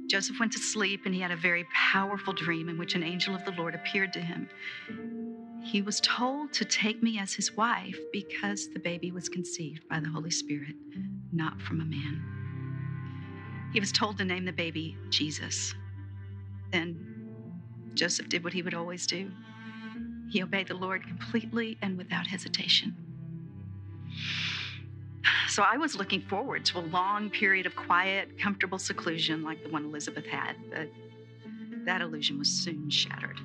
Joseph 0.06 0.38
went 0.38 0.52
to 0.52 0.60
sleep 0.60 1.00
and 1.04 1.12
he 1.12 1.20
had 1.20 1.32
a 1.32 1.36
very 1.36 1.66
powerful 1.74 2.32
dream 2.32 2.68
in 2.68 2.78
which 2.78 2.94
an 2.94 3.02
angel 3.02 3.34
of 3.34 3.44
the 3.44 3.50
Lord 3.50 3.74
appeared 3.74 4.12
to 4.12 4.20
him. 4.20 4.48
He 5.64 5.82
was 5.82 6.00
told 6.00 6.52
to 6.54 6.64
take 6.64 7.02
me 7.02 7.18
as 7.18 7.34
his 7.34 7.56
wife 7.56 7.98
because 8.12 8.68
the 8.68 8.78
baby 8.78 9.10
was 9.10 9.28
conceived 9.28 9.86
by 9.88 9.98
the 9.98 10.08
Holy 10.08 10.30
Spirit, 10.30 10.76
not 11.32 11.60
from 11.60 11.80
a 11.80 11.84
man. 11.84 13.68
He 13.72 13.80
was 13.80 13.90
told 13.90 14.16
to 14.18 14.24
name 14.24 14.44
the 14.44 14.52
baby 14.52 14.96
Jesus. 15.10 15.74
Then 16.70 17.32
Joseph 17.94 18.28
did 18.28 18.44
what 18.44 18.52
he 18.52 18.62
would 18.62 18.74
always 18.74 19.08
do 19.08 19.30
he 20.30 20.42
obeyed 20.44 20.68
the 20.68 20.74
Lord 20.74 21.06
completely 21.06 21.76
and 21.82 21.98
without 21.98 22.28
hesitation. 22.28 22.94
So 25.48 25.62
I 25.62 25.76
was 25.76 25.96
looking 25.96 26.22
forward 26.22 26.64
to 26.66 26.78
a 26.78 26.80
long 26.80 27.28
period 27.30 27.66
of 27.66 27.74
quiet, 27.74 28.38
comfortable 28.38 28.78
seclusion 28.78 29.42
like 29.42 29.62
the 29.62 29.68
one 29.68 29.84
Elizabeth 29.84 30.26
had, 30.26 30.54
but 30.70 30.88
that 31.84 32.00
illusion 32.00 32.38
was 32.38 32.48
soon 32.48 32.88
shattered. 32.88 33.40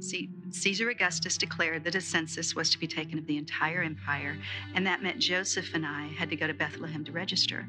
See, 0.00 0.30
Caesar 0.50 0.90
Augustus 0.90 1.36
declared 1.36 1.84
that 1.84 1.94
a 1.94 2.00
census 2.00 2.54
was 2.54 2.70
to 2.70 2.78
be 2.78 2.86
taken 2.86 3.18
of 3.18 3.26
the 3.26 3.36
entire 3.36 3.82
empire, 3.82 4.38
and 4.74 4.86
that 4.86 5.02
meant 5.02 5.18
Joseph 5.18 5.74
and 5.74 5.84
I 5.84 6.06
had 6.06 6.30
to 6.30 6.36
go 6.36 6.46
to 6.46 6.54
Bethlehem 6.54 7.04
to 7.04 7.12
register, 7.12 7.66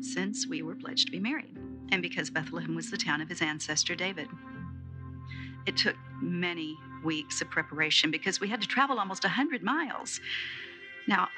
since 0.00 0.46
we 0.46 0.62
were 0.62 0.74
pledged 0.74 1.06
to 1.06 1.12
be 1.12 1.18
married, 1.18 1.56
and 1.90 2.02
because 2.02 2.28
Bethlehem 2.28 2.74
was 2.74 2.90
the 2.90 2.98
town 2.98 3.20
of 3.20 3.28
his 3.28 3.40
ancestor 3.40 3.94
David. 3.94 4.28
It 5.66 5.76
took 5.76 5.96
many 6.20 6.76
weeks 7.02 7.40
of 7.40 7.50
preparation 7.50 8.10
because 8.10 8.40
we 8.40 8.48
had 8.48 8.60
to 8.60 8.68
travel 8.68 8.98
almost 8.98 9.24
100 9.24 9.62
miles. 9.62 10.20
Now, 11.06 11.28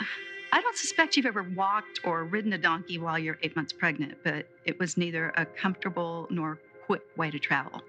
I 0.54 0.60
don't 0.60 0.76
suspect 0.76 1.16
you've 1.16 1.24
ever 1.24 1.42
walked 1.42 2.00
or 2.04 2.24
ridden 2.24 2.52
a 2.52 2.58
donkey 2.58 2.98
while 2.98 3.18
you're 3.18 3.38
eight 3.42 3.56
months 3.56 3.72
pregnant, 3.72 4.18
but 4.22 4.46
it 4.66 4.78
was 4.78 4.98
neither 4.98 5.32
a 5.36 5.46
comfortable 5.46 6.26
nor 6.30 6.58
quick 6.84 7.02
way 7.16 7.30
to 7.30 7.38
travel. 7.38 7.80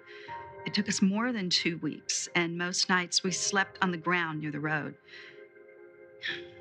It 0.66 0.74
took 0.74 0.88
us 0.88 1.02
more 1.02 1.34
than 1.34 1.50
two 1.50 1.78
weeks, 1.80 2.30
and 2.36 2.58
most 2.58 2.88
nights 2.88 3.22
we 3.22 3.32
slept 3.32 3.78
on 3.82 3.92
the 3.92 3.98
ground 3.98 4.42
near 4.42 4.52
the 4.52 4.62
road. 4.62 4.96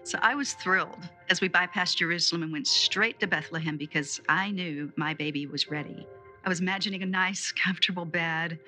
So 0.02 0.18
I 0.20 0.34
was 0.34 0.54
thrilled 0.54 1.08
as 1.30 1.40
we 1.40 1.48
bypassed 1.48 1.98
Jerusalem 1.98 2.42
and 2.42 2.52
went 2.52 2.66
straight 2.66 3.20
to 3.20 3.28
Bethlehem 3.28 3.76
because 3.76 4.20
I 4.28 4.50
knew 4.50 4.92
my 4.96 5.14
baby 5.14 5.46
was 5.46 5.70
ready. 5.70 6.08
I 6.44 6.48
was 6.48 6.58
imagining 6.58 7.04
a 7.04 7.06
nice, 7.06 7.52
comfortable 7.52 8.04
bed, 8.04 8.58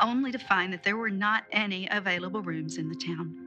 only 0.00 0.30
to 0.32 0.38
find 0.38 0.70
that 0.74 0.82
there 0.82 0.98
were 0.98 1.08
not 1.08 1.44
any 1.50 1.88
available 1.90 2.42
rooms 2.42 2.76
in 2.76 2.90
the 2.90 2.94
town. 2.94 3.41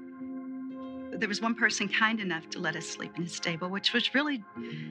There 1.18 1.30
was 1.30 1.42
one 1.42 1.56
person 1.56 1.88
kind 1.88 2.20
enough 2.20 2.50
to 2.52 2.60
let 2.60 2.76
us 2.76 2.86
sleep 2.86 3.14
in 3.16 3.24
his 3.24 3.34
stable, 3.34 3.70
which 3.70 3.94
was 3.94 4.14
really 4.14 4.44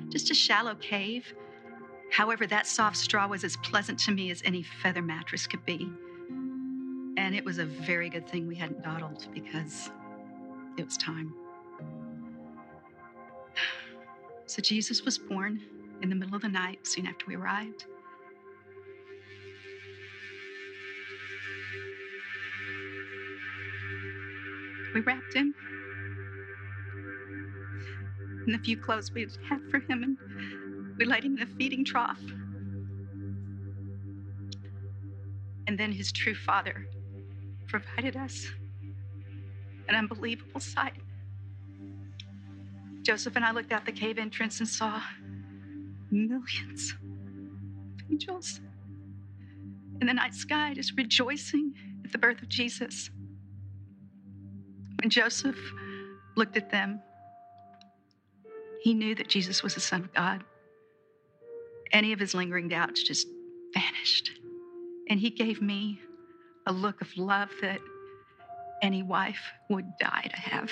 just 0.09 0.31
a 0.31 0.35
shallow 0.35 0.75
cave. 0.77 1.35
However, 2.11 2.47
that 2.47 2.67
soft 2.67 2.97
straw 2.97 3.27
was 3.27 3.45
as 3.45 3.59
pleasant 3.59 3.99
to 4.01 4.13
me 4.13 4.31
as 4.31 4.41
any 4.45 4.63
feather 4.63 5.03
mattress 5.03 5.47
could 5.47 5.65
be. 5.67 5.87
And 7.19 7.35
it 7.35 7.45
was 7.45 7.59
a 7.59 7.67
very 7.67 8.09
good 8.09 8.27
thing 8.27 8.47
we 8.47 8.55
hadn't 8.55 8.83
dawdled 8.83 9.29
because 9.35 9.91
it 10.79 10.85
was 10.85 10.97
time. 10.97 11.35
So 14.47 14.61
Jesus 14.61 15.07
was 15.07 15.17
born 15.17 15.59
in 16.03 16.11
the 16.11 16.15
middle 16.15 16.35
of 16.35 16.43
the 16.43 16.51
night 16.51 16.87
soon 16.87 17.07
after 17.07 17.25
we 17.27 17.35
arrived. 17.35 17.87
We 24.93 25.01
wrapped 25.01 25.33
him 25.33 25.55
in 28.47 28.53
the 28.53 28.59
few 28.59 28.77
clothes 28.77 29.13
we 29.13 29.27
had 29.49 29.61
for 29.71 29.79
him, 29.79 30.03
and 30.03 30.19
we 30.99 31.05
laid 31.05 31.25
him 31.25 31.37
in 31.37 31.43
a 31.43 31.47
feeding 31.47 31.85
trough. 31.85 32.21
And 35.67 35.79
then 35.79 35.93
his 35.93 36.13
true 36.13 36.35
father 36.35 36.87
provided 37.67 38.17
us 38.17 38.47
an 39.89 39.95
unbelievable 39.95 40.61
sight. 40.61 40.95
Joseph 43.03 43.37
and 43.37 43.45
I 43.45 43.51
looked 43.51 43.73
out 43.73 43.85
the 43.85 43.93
cave 43.93 44.19
entrance 44.19 44.61
and 44.61 44.69
saw 44.69 45.01
millions 46.11 46.93
of 46.93 48.11
angels 48.11 48.61
in 50.01 50.07
the 50.07 50.15
night 50.15 50.35
sky 50.35 50.75
just 50.75 50.97
rejoicing 50.97 51.75
at 52.05 52.13
the 52.13 52.19
birth 52.19 52.43
of 52.43 52.49
Jesus. 52.49 53.11
When 55.01 55.11
Joseph 55.11 55.59
looked 56.37 56.57
at 56.57 56.71
them, 56.71 57.01
he 58.85 58.93
knew 58.93 59.15
that 59.15 59.29
Jesus 59.29 59.63
was 59.63 59.75
the 59.75 59.81
Son 59.81 60.03
of 60.03 60.13
God. 60.13 60.45
Any 61.91 62.13
of 62.13 62.21
his 62.21 62.35
lingering 62.35 62.69
doubts 62.69 63.03
just 63.03 63.27
vanished. 63.73 64.31
And 65.09 65.19
he 65.19 65.31
gave 65.31 65.63
me 65.63 66.01
a 66.67 66.73
look 66.73 67.01
of 67.01 67.09
love 67.17 67.49
that 67.63 67.79
any 68.83 69.03
wife 69.03 69.41
would 69.71 69.87
die 69.99 70.29
to 70.29 70.37
have. 70.37 70.71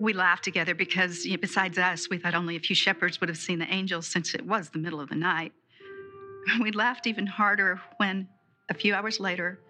We 0.00 0.14
laughed 0.14 0.42
together 0.42 0.74
because, 0.74 1.26
you 1.26 1.32
know, 1.32 1.38
besides 1.38 1.76
us, 1.76 2.08
we 2.08 2.16
thought 2.16 2.34
only 2.34 2.56
a 2.56 2.60
few 2.60 2.74
shepherds 2.74 3.20
would 3.20 3.28
have 3.28 3.36
seen 3.36 3.58
the 3.58 3.70
angels 3.70 4.06
since 4.06 4.32
it 4.34 4.46
was 4.46 4.70
the 4.70 4.78
middle 4.78 5.02
of 5.02 5.10
the 5.10 5.16
night. 5.16 5.52
We 6.62 6.72
laughed 6.72 7.06
even 7.06 7.26
harder 7.26 7.78
when, 7.98 8.26
a 8.70 8.74
few 8.74 8.94
hours 8.94 9.20
later, 9.20 9.60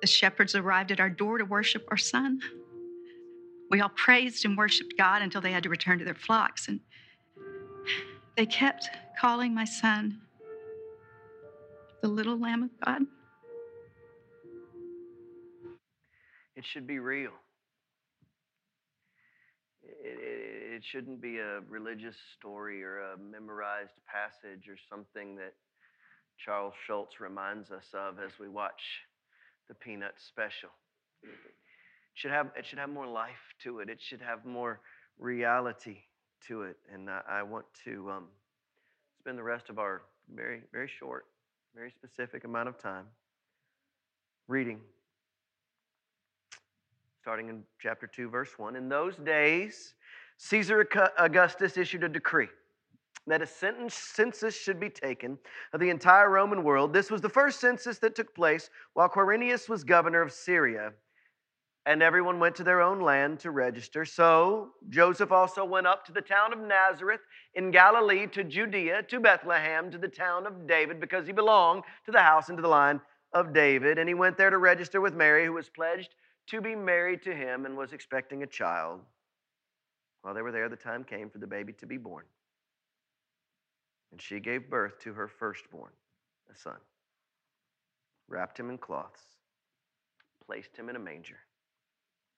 the 0.00 0.08
shepherds 0.08 0.56
arrived 0.56 0.90
at 0.90 0.98
our 0.98 1.08
door 1.08 1.38
to 1.38 1.44
worship 1.44 1.86
our 1.88 1.96
son. 1.96 2.40
We 3.72 3.80
all 3.80 3.88
praised 3.88 4.44
and 4.44 4.56
worshiped 4.56 4.98
God 4.98 5.22
until 5.22 5.40
they 5.40 5.50
had 5.50 5.62
to 5.62 5.70
return 5.70 5.98
to 5.98 6.04
their 6.04 6.14
flocks. 6.14 6.68
And 6.68 6.78
they 8.36 8.44
kept 8.44 8.90
calling 9.18 9.54
my 9.54 9.64
son 9.64 10.20
the 12.02 12.08
little 12.08 12.38
Lamb 12.38 12.64
of 12.64 12.70
God. 12.84 13.06
It 16.54 16.66
should 16.70 16.86
be 16.86 16.98
real. 16.98 17.30
It, 19.82 20.18
it, 20.18 20.74
it, 20.74 20.82
shouldn't 20.84 21.22
be 21.22 21.38
a 21.38 21.60
religious 21.60 22.16
story 22.36 22.84
or 22.84 23.00
a 23.00 23.16
memorized 23.16 23.98
passage 24.06 24.68
or 24.68 24.76
something 24.90 25.34
that 25.36 25.54
Charles 26.44 26.74
Schulz 26.86 27.20
reminds 27.20 27.70
us 27.70 27.86
of 27.94 28.18
as 28.18 28.32
we 28.38 28.50
watch 28.50 28.82
the 29.68 29.74
Peanuts 29.74 30.24
special. 30.24 30.68
Should 32.14 32.30
have, 32.30 32.50
it 32.56 32.66
should 32.66 32.78
have 32.78 32.90
more 32.90 33.06
life 33.06 33.54
to 33.62 33.80
it, 33.80 33.88
it 33.88 34.00
should 34.00 34.20
have 34.20 34.44
more 34.44 34.80
reality 35.18 35.98
to 36.48 36.62
it. 36.62 36.76
And 36.92 37.08
I, 37.08 37.20
I 37.28 37.42
want 37.42 37.64
to 37.84 38.10
um, 38.10 38.24
spend 39.18 39.38
the 39.38 39.42
rest 39.42 39.70
of 39.70 39.78
our 39.78 40.02
very, 40.34 40.62
very 40.72 40.88
short, 40.88 41.26
very 41.74 41.90
specific 41.90 42.44
amount 42.44 42.68
of 42.68 42.78
time 42.78 43.06
reading, 44.48 44.80
starting 47.20 47.48
in 47.48 47.62
chapter 47.80 48.06
2, 48.06 48.28
verse 48.28 48.50
1. 48.56 48.76
In 48.76 48.88
those 48.88 49.16
days, 49.16 49.94
Caesar 50.38 50.86
Augustus 51.18 51.76
issued 51.76 52.04
a 52.04 52.08
decree 52.08 52.48
that 53.26 53.40
a 53.40 53.46
census 53.46 54.60
should 54.60 54.80
be 54.80 54.90
taken 54.90 55.38
of 55.72 55.80
the 55.80 55.90
entire 55.90 56.28
Roman 56.28 56.64
world. 56.64 56.92
This 56.92 57.10
was 57.10 57.20
the 57.20 57.28
first 57.28 57.60
census 57.60 57.98
that 57.98 58.16
took 58.16 58.34
place 58.34 58.68
while 58.94 59.08
Quirinius 59.08 59.68
was 59.68 59.84
governor 59.84 60.22
of 60.22 60.32
Syria. 60.32 60.92
And 61.84 62.02
everyone 62.02 62.38
went 62.38 62.54
to 62.56 62.64
their 62.64 62.80
own 62.80 63.00
land 63.00 63.40
to 63.40 63.50
register. 63.50 64.04
So 64.04 64.70
Joseph 64.88 65.32
also 65.32 65.64
went 65.64 65.86
up 65.86 66.06
to 66.06 66.12
the 66.12 66.20
town 66.20 66.52
of 66.52 66.60
Nazareth 66.60 67.20
in 67.54 67.72
Galilee, 67.72 68.28
to 68.28 68.44
Judea, 68.44 69.02
to 69.04 69.18
Bethlehem, 69.18 69.90
to 69.90 69.98
the 69.98 70.08
town 70.08 70.46
of 70.46 70.68
David, 70.68 71.00
because 71.00 71.26
he 71.26 71.32
belonged 71.32 71.82
to 72.06 72.12
the 72.12 72.20
house 72.20 72.48
and 72.48 72.58
to 72.58 72.62
the 72.62 72.68
line 72.68 73.00
of 73.32 73.52
David. 73.52 73.98
And 73.98 74.08
he 74.08 74.14
went 74.14 74.38
there 74.38 74.50
to 74.50 74.58
register 74.58 75.00
with 75.00 75.14
Mary, 75.14 75.44
who 75.44 75.54
was 75.54 75.68
pledged 75.68 76.14
to 76.48 76.60
be 76.60 76.76
married 76.76 77.22
to 77.22 77.34
him 77.34 77.66
and 77.66 77.76
was 77.76 77.92
expecting 77.92 78.42
a 78.42 78.46
child. 78.46 79.00
While 80.22 80.34
they 80.34 80.42
were 80.42 80.52
there, 80.52 80.68
the 80.68 80.76
time 80.76 81.02
came 81.02 81.30
for 81.30 81.38
the 81.38 81.46
baby 81.46 81.72
to 81.74 81.86
be 81.86 81.96
born. 81.96 82.24
And 84.12 84.20
she 84.20 84.38
gave 84.38 84.70
birth 84.70 85.00
to 85.00 85.14
her 85.14 85.26
firstborn, 85.26 85.90
a 86.52 86.56
son, 86.56 86.76
wrapped 88.28 88.60
him 88.60 88.70
in 88.70 88.78
cloths, 88.78 89.22
placed 90.46 90.76
him 90.76 90.88
in 90.88 90.96
a 90.96 91.00
manger, 91.00 91.38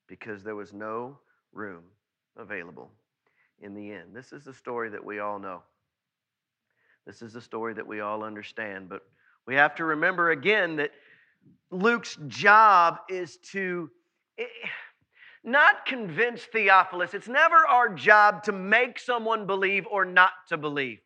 because 0.09 0.43
there 0.43 0.57
was 0.57 0.73
no 0.73 1.19
room 1.53 1.83
available 2.37 2.91
in 3.61 3.75
the 3.75 3.93
inn. 3.93 4.13
This 4.13 4.33
is 4.33 4.45
the 4.45 4.55
story 4.55 4.91
that 4.91 5.05
we 5.05 5.21
all 5.21 5.39
know. 5.39 5.63
This 7.07 7.23
is 7.23 7.33
the 7.33 7.41
story 7.41 7.75
that 7.75 7.87
we 7.87 8.01
all 8.01 8.25
understand. 8.25 8.89
But 8.89 9.03
we 9.47 9.55
have 9.55 9.75
to 9.77 9.85
remember 9.85 10.31
again 10.31 10.77
that 10.77 10.91
Luke's 11.71 12.17
job 12.29 12.99
is 13.09 13.37
to 13.53 13.91
eh, 14.39 14.45
not 15.43 15.85
convince 15.87 16.45
Theophilus. 16.45 17.15
It's 17.15 17.29
never 17.29 17.57
our 17.57 17.89
job 17.89 18.43
to 18.45 18.53
make 18.53 18.99
someone 18.99 19.47
believe 19.47 19.87
or 19.91 20.05
not 20.05 20.33
to 20.49 20.57
believe. 20.57 20.99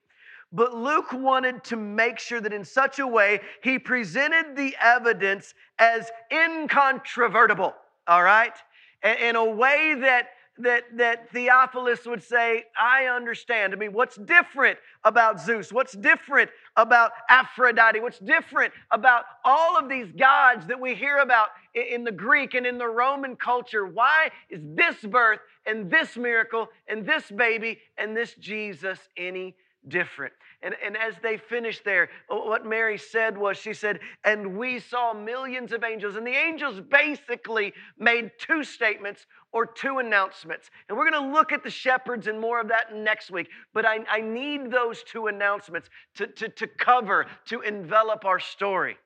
But 0.53 0.75
Luke 0.75 1.13
wanted 1.13 1.63
to 1.65 1.77
make 1.77 2.19
sure 2.19 2.41
that 2.41 2.53
in 2.53 2.65
such 2.65 3.01
a 3.01 3.07
way 3.07 3.41
he 3.63 3.79
presented 3.79 4.57
the 4.57 4.75
evidence 4.81 5.53
as 5.79 6.11
incontrovertible, 6.33 7.75
all 8.07 8.23
right? 8.23 8.55
In 9.03 9.37
a 9.37 9.45
way 9.45 9.95
that 10.01 10.29
that, 10.59 10.85
that 10.97 11.31
Theophilus 11.31 12.05
would 12.07 12.23
say, 12.23 12.65
I 12.81 13.05
understand. 13.07 13.73
I 13.73 13.77
mean, 13.77 13.93
what's 13.93 14.17
different 14.17 14.79
about 15.05 15.41
Zeus? 15.41 15.73
What's 15.73 15.93
different 15.93 16.51
about 16.77 17.13
Aphrodite? 17.29 18.01
What's 18.01 18.19
different 18.19 18.73
about 18.91 19.25
all 19.45 19.77
of 19.77 19.89
these 19.89 20.11
gods 20.13 20.67
that 20.67 20.81
we 20.81 20.95
hear 20.95 21.19
about 21.19 21.49
in 21.75 22.05
the 22.05 22.13
Greek 22.13 22.55
and 22.55 22.67
in 22.67 22.79
the 22.79 22.89
Roman 22.89 23.37
culture? 23.37 23.87
Why 23.87 24.31
is 24.51 24.61
this 24.65 24.97
birth 24.97 25.41
and 25.67 25.91
this 25.91 26.17
miracle 26.17 26.69
and 26.89 27.07
this 27.07 27.31
baby 27.31 27.79
and 27.97 28.17
this 28.17 28.35
Jesus 28.35 28.99
any 29.17 29.55
different. 29.87 30.33
And, 30.63 30.75
and 30.85 30.97
as 30.97 31.15
they 31.23 31.37
finished 31.37 31.85
there, 31.85 32.11
uh, 32.31 32.37
what 32.37 32.67
Mary 32.67 32.99
said 32.99 33.39
was, 33.39 33.57
she 33.57 33.73
said, 33.73 34.01
and 34.25 34.57
we 34.57 34.81
saw 34.81 35.13
millions 35.15 35.73
of 35.73 35.85
angels. 35.85 36.17
And 36.17 36.27
the 36.27 36.35
angels 36.35 36.81
basically 36.81 37.73
made 37.97 38.33
two 38.39 38.65
statements 38.65 39.27
or 39.53 39.67
two 39.67 39.99
announcements. 39.99 40.71
And 40.89 40.99
we're 40.99 41.09
going 41.09 41.23
to 41.23 41.33
look 41.33 41.53
at 41.53 41.63
the 41.63 41.71
shepherds 41.71 42.27
and 42.27 42.41
more 42.41 42.61
of 42.61 42.69
that 42.69 42.95
next 42.95 43.31
week. 43.31 43.49
But 43.73 43.87
I, 43.87 43.99
I 44.11 44.21
need 44.21 44.71
those 44.71 45.05
two 45.05 45.29
announcements 45.29 45.89
to, 46.17 46.27
to, 46.27 46.49
to 46.49 46.67
cover, 46.67 47.27
to 47.47 47.61
envelop 47.61 48.25
our 48.25 48.41
story. 48.41 48.97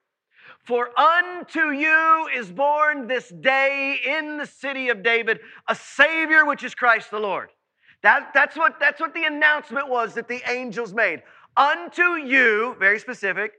For 0.65 0.89
unto 0.99 1.71
you 1.71 2.29
is 2.35 2.51
born 2.51 3.07
this 3.07 3.29
day 3.29 3.99
in 4.05 4.39
the 4.39 4.47
city 4.47 4.89
of 4.89 5.03
David 5.03 5.41
a 5.69 5.75
Savior, 5.75 6.45
which 6.45 6.65
is 6.65 6.75
Christ 6.75 7.11
the 7.11 7.19
Lord. 7.19 7.49
That, 8.03 8.31
that's, 8.35 8.57
what, 8.57 8.81
that's 8.81 9.01
what 9.01 9.15
the 9.15 9.25
announcement 9.25 9.89
was 9.89 10.15
that 10.15 10.29
the 10.29 10.43
angels 10.51 10.93
made. 10.93 11.23
Unto 11.57 12.17
you, 12.17 12.77
very 12.79 12.99
specific, 12.99 13.53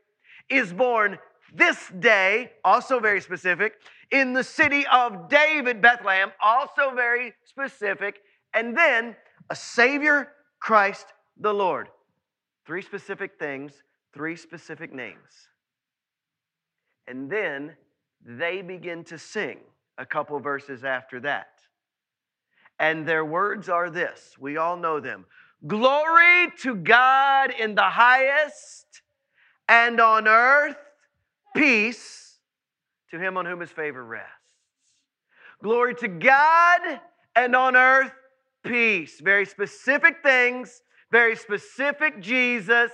is 0.49 0.73
born 0.73 1.17
this 1.53 1.89
day, 1.99 2.51
also 2.63 2.99
very 2.99 3.21
specific, 3.21 3.75
in 4.11 4.33
the 4.33 4.43
city 4.43 4.85
of 4.91 5.29
David, 5.29 5.81
Bethlehem, 5.81 6.31
also 6.43 6.93
very 6.93 7.33
specific, 7.45 8.21
and 8.53 8.77
then 8.77 9.15
a 9.49 9.55
Savior, 9.55 10.29
Christ 10.59 11.07
the 11.39 11.53
Lord. 11.53 11.89
Three 12.65 12.81
specific 12.81 13.37
things, 13.39 13.83
three 14.13 14.35
specific 14.35 14.93
names. 14.93 15.49
And 17.07 17.29
then 17.29 17.75
they 18.25 18.61
begin 18.61 19.03
to 19.05 19.17
sing 19.17 19.59
a 19.97 20.05
couple 20.05 20.39
verses 20.39 20.83
after 20.83 21.19
that. 21.21 21.47
And 22.79 23.07
their 23.07 23.23
words 23.23 23.69
are 23.69 23.89
this 23.89 24.35
we 24.39 24.57
all 24.57 24.77
know 24.77 24.99
them 24.99 25.25
Glory 25.65 26.51
to 26.59 26.75
God 26.75 27.51
in 27.57 27.75
the 27.75 27.81
highest, 27.81 29.01
and 29.69 29.99
on 30.01 30.27
earth, 30.27 30.75
peace 31.55 32.39
to 33.11 33.19
him 33.19 33.37
on 33.37 33.45
whom 33.45 33.61
his 33.61 33.69
favor 33.69 34.03
rests. 34.03 34.29
Glory 35.61 35.95
to 35.95 36.09
God, 36.09 36.99
and 37.35 37.55
on 37.55 37.77
earth, 37.77 38.11
peace. 38.63 39.21
Very 39.21 39.45
specific 39.45 40.17
things, 40.21 40.81
very 41.11 41.37
specific 41.37 42.19
Jesus 42.19 42.91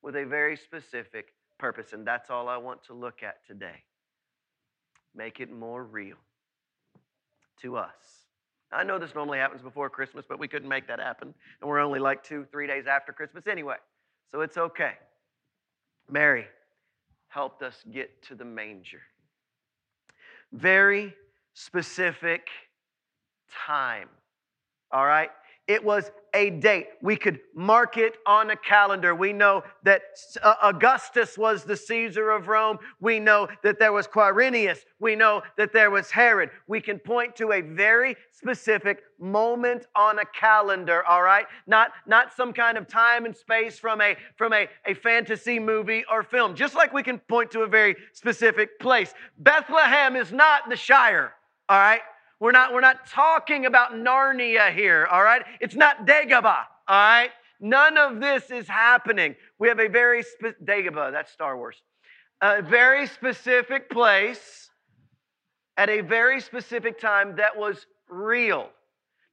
with 0.00 0.16
a 0.16 0.24
very 0.24 0.56
specific 0.56 1.34
purpose. 1.58 1.92
And 1.92 2.06
that's 2.06 2.30
all 2.30 2.48
I 2.48 2.56
want 2.56 2.84
to 2.84 2.94
look 2.94 3.22
at 3.22 3.46
today. 3.46 3.84
Make 5.14 5.40
it 5.40 5.50
more 5.52 5.84
real 5.84 6.16
to 7.60 7.76
us. 7.76 8.17
I 8.70 8.84
know 8.84 8.98
this 8.98 9.14
normally 9.14 9.38
happens 9.38 9.62
before 9.62 9.88
Christmas, 9.88 10.24
but 10.28 10.38
we 10.38 10.48
couldn't 10.48 10.68
make 10.68 10.86
that 10.88 11.00
happen. 11.00 11.34
And 11.60 11.68
we're 11.68 11.80
only 11.80 11.98
like 11.98 12.22
two, 12.22 12.46
three 12.50 12.66
days 12.66 12.86
after 12.86 13.12
Christmas 13.12 13.46
anyway. 13.46 13.76
So 14.30 14.42
it's 14.42 14.58
okay. 14.58 14.92
Mary 16.10 16.46
helped 17.28 17.62
us 17.62 17.82
get 17.92 18.22
to 18.24 18.34
the 18.34 18.44
manger. 18.44 19.00
Very 20.52 21.14
specific 21.54 22.48
time. 23.66 24.08
All 24.90 25.06
right? 25.06 25.30
It 25.68 25.84
was 25.84 26.10
a 26.32 26.48
date. 26.48 26.88
We 27.02 27.14
could 27.14 27.40
mark 27.54 27.98
it 27.98 28.16
on 28.26 28.50
a 28.50 28.56
calendar. 28.56 29.14
We 29.14 29.34
know 29.34 29.64
that 29.82 30.02
uh, 30.42 30.54
Augustus 30.62 31.36
was 31.36 31.64
the 31.64 31.76
Caesar 31.76 32.30
of 32.30 32.48
Rome. 32.48 32.78
We 33.00 33.20
know 33.20 33.48
that 33.62 33.78
there 33.78 33.92
was 33.92 34.06
Quirinius. 34.06 34.78
We 34.98 35.14
know 35.14 35.42
that 35.58 35.74
there 35.74 35.90
was 35.90 36.10
Herod. 36.10 36.50
We 36.68 36.80
can 36.80 36.98
point 36.98 37.36
to 37.36 37.52
a 37.52 37.60
very 37.60 38.16
specific 38.32 39.02
moment 39.18 39.86
on 39.94 40.18
a 40.20 40.24
calendar, 40.24 41.04
all 41.04 41.22
right? 41.22 41.46
Not, 41.66 41.92
not 42.06 42.34
some 42.34 42.54
kind 42.54 42.78
of 42.78 42.88
time 42.88 43.26
and 43.26 43.36
space 43.36 43.78
from, 43.78 44.00
a, 44.00 44.16
from 44.36 44.54
a, 44.54 44.68
a 44.86 44.94
fantasy 44.94 45.58
movie 45.58 46.04
or 46.10 46.22
film. 46.22 46.54
Just 46.54 46.74
like 46.74 46.94
we 46.94 47.02
can 47.02 47.18
point 47.18 47.50
to 47.50 47.60
a 47.60 47.66
very 47.66 47.94
specific 48.14 48.78
place. 48.80 49.12
Bethlehem 49.38 50.16
is 50.16 50.32
not 50.32 50.70
the 50.70 50.76
Shire, 50.76 51.34
all 51.68 51.78
right? 51.78 52.00
We're 52.40 52.52
not, 52.52 52.72
we're 52.72 52.80
not 52.80 53.06
talking 53.06 53.66
about 53.66 53.92
Narnia 53.92 54.72
here, 54.72 55.06
all 55.10 55.22
right? 55.22 55.42
It's 55.60 55.74
not 55.74 56.06
Dagobah, 56.06 56.64
all 56.86 56.96
right? 56.96 57.30
None 57.60 57.98
of 57.98 58.20
this 58.20 58.50
is 58.50 58.68
happening. 58.68 59.34
We 59.58 59.68
have 59.68 59.80
a 59.80 59.88
very, 59.88 60.22
spe- 60.22 60.62
Dagobah, 60.64 61.10
that's 61.10 61.32
Star 61.32 61.56
Wars, 61.56 61.82
a 62.40 62.62
very 62.62 63.08
specific 63.08 63.90
place 63.90 64.70
at 65.76 65.88
a 65.88 66.00
very 66.00 66.40
specific 66.40 67.00
time 67.00 67.36
that 67.36 67.56
was 67.56 67.86
real. 68.08 68.68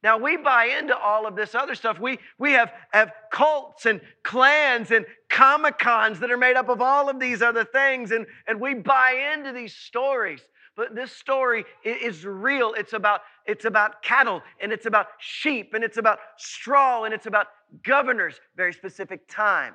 Now, 0.02 0.18
we 0.18 0.36
buy 0.36 0.66
into 0.66 0.96
all 0.96 1.26
of 1.26 1.34
this 1.34 1.54
other 1.54 1.74
stuff. 1.74 1.98
We, 1.98 2.18
we 2.38 2.52
have, 2.52 2.72
have 2.92 3.12
cults 3.32 3.86
and 3.86 4.00
clans 4.22 4.90
and 4.90 5.06
Comic 5.28 5.78
Cons 5.78 6.20
that 6.20 6.30
are 6.30 6.36
made 6.36 6.56
up 6.56 6.68
of 6.68 6.80
all 6.80 7.08
of 7.08 7.18
these 7.18 7.42
other 7.42 7.64
things, 7.64 8.10
and, 8.10 8.26
and 8.46 8.60
we 8.60 8.74
buy 8.74 9.32
into 9.34 9.52
these 9.52 9.74
stories. 9.74 10.40
But 10.76 10.94
this 10.94 11.10
story 11.10 11.64
is 11.84 12.26
real. 12.26 12.74
It's 12.74 12.92
about, 12.92 13.22
it's 13.46 13.64
about 13.64 14.02
cattle, 14.02 14.42
and 14.60 14.72
it's 14.72 14.86
about 14.86 15.06
sheep, 15.18 15.72
and 15.72 15.82
it's 15.82 15.96
about 15.96 16.18
straw, 16.36 17.04
and 17.04 17.14
it's 17.14 17.26
about 17.26 17.46
governors. 17.82 18.34
Very 18.56 18.74
specific 18.74 19.26
time, 19.28 19.74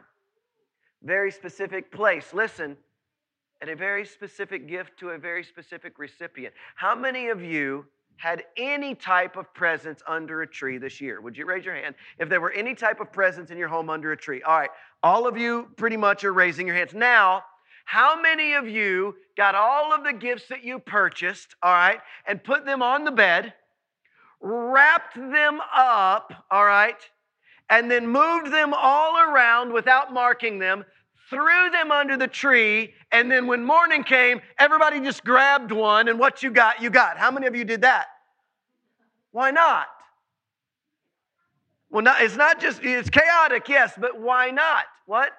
very 1.02 1.32
specific 1.32 1.92
place. 1.92 2.34
Listen, 2.34 2.78
and 3.62 3.70
a 3.70 3.76
very 3.76 4.06
specific 4.06 4.68
gift 4.68 5.00
to 5.00 5.10
a 5.10 5.18
very 5.18 5.44
specific 5.44 5.98
recipient. 5.98 6.54
How 6.76 6.96
many 6.96 7.30
of 7.30 7.44
you 7.44 7.86
had 8.18 8.44
any 8.56 8.94
type 8.94 9.38
of 9.38 9.52
presents 9.56 10.04
under 10.08 10.44
a 10.44 10.48
tree 10.48 10.78
this 10.78 11.02
year? 11.02 11.22
Would 11.22 11.36
you 11.36 11.46
raise 11.46 11.66
your 11.66 11.76
hand 11.76 11.96
if 12.20 12.30
there 12.30 12.42
were 12.42 12.52
any 12.52 12.76
type 12.76 13.00
of 13.00 13.12
presents 13.12 13.50
in 13.50 13.58
your 13.58 13.68
home 13.68 13.90
under 13.90 14.12
a 14.12 14.18
tree? 14.18 14.44
All 14.44 14.60
right, 14.60 14.70
all 15.02 15.28
of 15.28 15.38
you 15.38 15.70
pretty 15.78 15.98
much 15.98 16.24
are 16.24 16.34
raising 16.34 16.68
your 16.68 16.76
hands. 16.76 16.94
Now, 16.94 17.44
how 17.92 18.22
many 18.22 18.54
of 18.54 18.70
you 18.70 19.14
got 19.36 19.54
all 19.54 19.94
of 19.94 20.06
the 20.06 20.14
gifts 20.14 20.48
that 20.48 20.64
you 20.64 20.80
purchased, 20.80 21.58
all 21.62 21.74
right, 21.74 22.00
and 22.26 22.42
put 22.42 22.66
them 22.66 22.82
on 22.82 23.04
the 23.04 23.12
bed, 23.12 23.54
wrapped 24.40 25.14
them 25.16 25.60
up, 25.76 26.32
all 26.50 26.64
right, 26.64 26.96
and 27.70 27.92
then 27.92 28.08
moved 28.08 28.50
them 28.50 28.74
all 28.74 29.20
around 29.20 29.74
without 29.74 30.14
marking 30.14 30.58
them, 30.58 30.86
threw 31.30 31.70
them 31.70 31.92
under 31.92 32.16
the 32.16 32.30
tree, 32.30 32.94
and 33.12 33.30
then 33.30 33.46
when 33.46 33.62
morning 33.62 34.06
came, 34.06 34.40
everybody 34.58 35.02
just 35.02 35.26
grabbed 35.26 35.74
one, 35.74 36.08
and 36.08 36.18
what 36.18 36.42
you 36.42 36.50
got, 36.50 36.82
you 36.82 36.90
got. 36.90 37.18
How 37.18 37.30
many 37.30 37.46
of 37.46 37.58
you 37.58 37.66
did 37.66 37.82
that? 37.82 38.06
Why 39.34 39.52
not? 39.52 39.88
Well, 41.90 42.04
not, 42.04 42.22
it's 42.22 42.38
not 42.38 42.62
just, 42.62 42.80
it's 42.84 43.10
chaotic, 43.10 43.68
yes, 43.68 43.92
but 44.00 44.18
why 44.18 44.50
not? 44.50 44.86
What? 45.08 45.34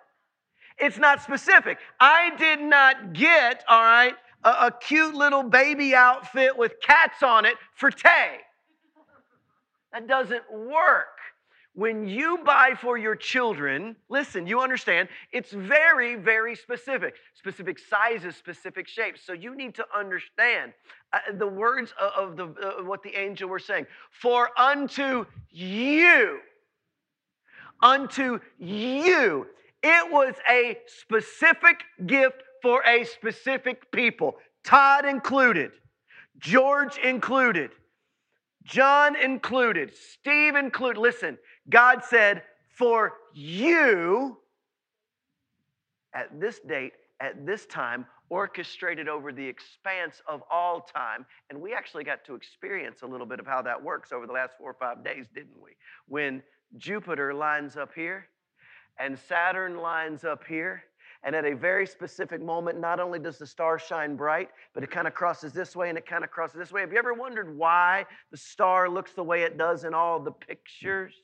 It's 0.79 0.99
not 0.99 1.23
specific. 1.23 1.79
I 2.01 2.35
did 2.37 2.61
not 2.61 3.13
get, 3.13 3.65
all 3.69 3.83
right, 3.83 4.15
a, 4.45 4.49
a 4.49 4.73
cute 4.81 5.15
little 5.15 5.43
baby 5.43 5.95
outfit 5.95 6.57
with 6.57 6.81
cats 6.81 7.23
on 7.23 7.45
it 7.45 7.55
for 7.75 7.91
Tay. 7.91 8.39
That 9.93 10.09
doesn't 10.09 10.45
work. 10.51 11.07
When 11.75 12.07
you 12.07 12.39
buy 12.45 12.75
for 12.79 12.99
your 12.99 13.17
children, 13.17 13.97
listen, 14.11 14.47
you 14.47 14.61
understand, 14.61 15.09
it's 15.33 15.53
very, 15.53 16.17
very 16.17 16.55
specific. 16.55 17.15
Specific 17.35 17.79
sizes, 17.79 18.37
specific 18.37 18.87
shapes. 18.87 19.23
So 19.25 19.33
you 19.33 19.55
need 19.57 19.75
to 19.77 19.87
understand 19.97 20.75
uh, 21.15 21.21
the 21.35 21.47
words 21.47 21.95
of, 21.99 22.37
the, 22.37 22.45
uh, 22.45 22.85
what 22.85 23.03
the 23.03 23.19
angel 23.19 23.49
were 23.49 23.59
saying. 23.59 23.87
For 24.11 24.51
unto 24.59 25.25
you, 25.49 26.41
unto 27.81 28.39
you, 28.59 29.47
it 29.83 30.13
was 30.13 30.35
a 30.49 30.79
specific 30.87 31.83
gift 32.07 32.43
for 32.63 32.83
a 32.87 33.05
specific 33.05 33.91
people. 33.93 34.37
Todd 34.65 35.05
included, 35.05 35.73
George 36.39 36.99
included, 36.99 37.71
John 38.65 39.17
included, 39.17 39.93
Steve 39.97 40.55
included. 40.55 41.01
Listen, 41.01 41.39
God 41.69 42.05
said, 42.05 42.43
For 42.69 43.15
you, 43.35 44.39
at 46.15 46.39
this 46.39 46.61
date, 46.61 46.93
at 47.21 47.45
this 47.45 47.67
time, 47.67 48.07
orchestrated 48.29 49.09
over 49.09 49.33
the 49.33 49.47
expanse 49.47 50.23
of 50.27 50.43
all 50.51 50.81
time. 50.81 51.27
And 51.51 51.61
we 51.61 51.75
actually 51.75 52.05
got 52.05 52.25
to 52.25 52.35
experience 52.35 53.03
a 53.03 53.07
little 53.07 53.27
bit 53.27 53.41
of 53.41 53.47
how 53.47 53.63
that 53.63 53.83
works 53.83 54.13
over 54.13 54.27
the 54.27 54.33
last 54.33 54.55
four 54.59 54.71
or 54.71 54.75
five 54.75 55.05
days, 55.05 55.27
didn't 55.35 55.61
we? 55.63 55.73
When 56.07 56.43
Jupiter 56.79 57.35
lines 57.35 57.77
up 57.77 57.91
here 57.95 58.29
and 58.99 59.19
Saturn 59.19 59.79
lines 59.79 60.25
up 60.25 60.45
here. 60.45 60.85
And 61.25 61.37
at 61.37 61.45
a 61.45 61.55
very 61.55 61.87
specific 61.87 62.43
moment, 62.43 62.81
not 62.81 62.99
only 62.99 63.21
does 63.21 63.39
the 63.39 63.47
star 63.47 63.79
shine 63.79 64.17
bright, 64.17 64.49
but 64.75 64.83
it 64.83 64.91
kind 64.91 65.07
of 65.07 65.15
crosses 65.15 65.53
this 65.53 65.77
way 65.77 65.89
and 65.89 65.97
it 65.97 66.05
kind 66.05 66.25
of 66.25 66.31
crosses 66.31 66.57
this 66.57 66.73
way. 66.73 66.81
Have 66.81 66.93
you 66.93 66.99
ever 66.99 67.15
wondered 67.15 67.57
why 67.57 68.07
the 68.33 68.37
star 68.37 68.89
looks 68.89 69.13
the 69.13 69.23
way 69.23 69.43
it 69.43 69.57
does 69.57 69.85
in 69.85 69.95
all 69.95 70.19
the 70.19 70.33
pictures? 70.33 71.15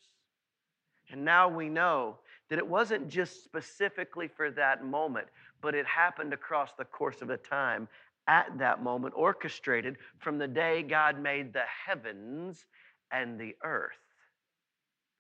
And 1.11 1.25
now 1.25 1.49
we 1.49 1.69
know 1.69 2.19
that 2.49 2.59
it 2.59 2.67
wasn't 2.67 3.09
just 3.09 3.43
specifically 3.43 4.29
for 4.29 4.51
that 4.53 4.85
moment, 4.85 5.27
but 5.61 5.75
it 5.75 5.87
happened 5.87 6.33
across 6.33 6.71
the 6.79 6.85
course 6.85 7.21
of 7.21 7.31
a 7.31 7.37
time 7.37 7.89
at 8.29 8.47
that 8.59 8.83
moment, 8.83 9.15
orchestrated 9.17 9.97
from 10.19 10.39
the 10.39 10.47
day 10.47 10.83
God 10.83 11.21
made 11.21 11.53
the 11.53 11.65
heavens 11.87 12.67
and 13.11 13.41
the 13.41 13.57
earth. 13.65 13.99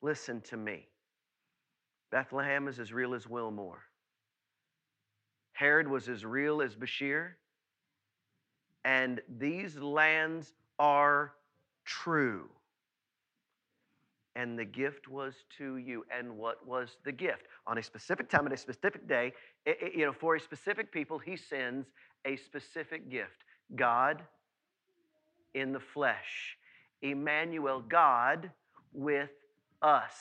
Listen 0.02 0.40
to 0.42 0.56
me. 0.56 0.86
Bethlehem 2.10 2.68
is 2.68 2.78
as 2.78 2.92
real 2.92 3.14
as 3.14 3.26
Wilmore. 3.26 3.82
Herod 5.52 5.88
was 5.88 6.08
as 6.08 6.24
real 6.24 6.62
as 6.62 6.74
Beshear. 6.74 7.32
And 8.84 9.20
these 9.38 9.76
lands 9.76 10.54
are 10.78 11.32
true 11.84 12.48
and 14.38 14.56
the 14.56 14.64
gift 14.64 15.08
was 15.08 15.34
to 15.58 15.78
you. 15.78 16.06
And 16.16 16.38
what 16.38 16.64
was 16.64 16.96
the 17.04 17.10
gift? 17.10 17.48
On 17.66 17.76
a 17.76 17.82
specific 17.82 18.30
time, 18.30 18.46
at 18.46 18.52
a 18.52 18.56
specific 18.56 19.08
day, 19.08 19.32
it, 19.66 19.78
it, 19.82 19.94
you 19.96 20.06
know, 20.06 20.12
for 20.12 20.36
a 20.36 20.40
specific 20.40 20.92
people, 20.92 21.18
he 21.18 21.36
sends 21.36 21.88
a 22.24 22.36
specific 22.36 23.10
gift. 23.10 23.42
God 23.74 24.22
in 25.54 25.72
the 25.72 25.80
flesh. 25.80 26.56
Emmanuel, 27.02 27.82
God 27.88 28.48
with 28.92 29.30
us. 29.82 30.14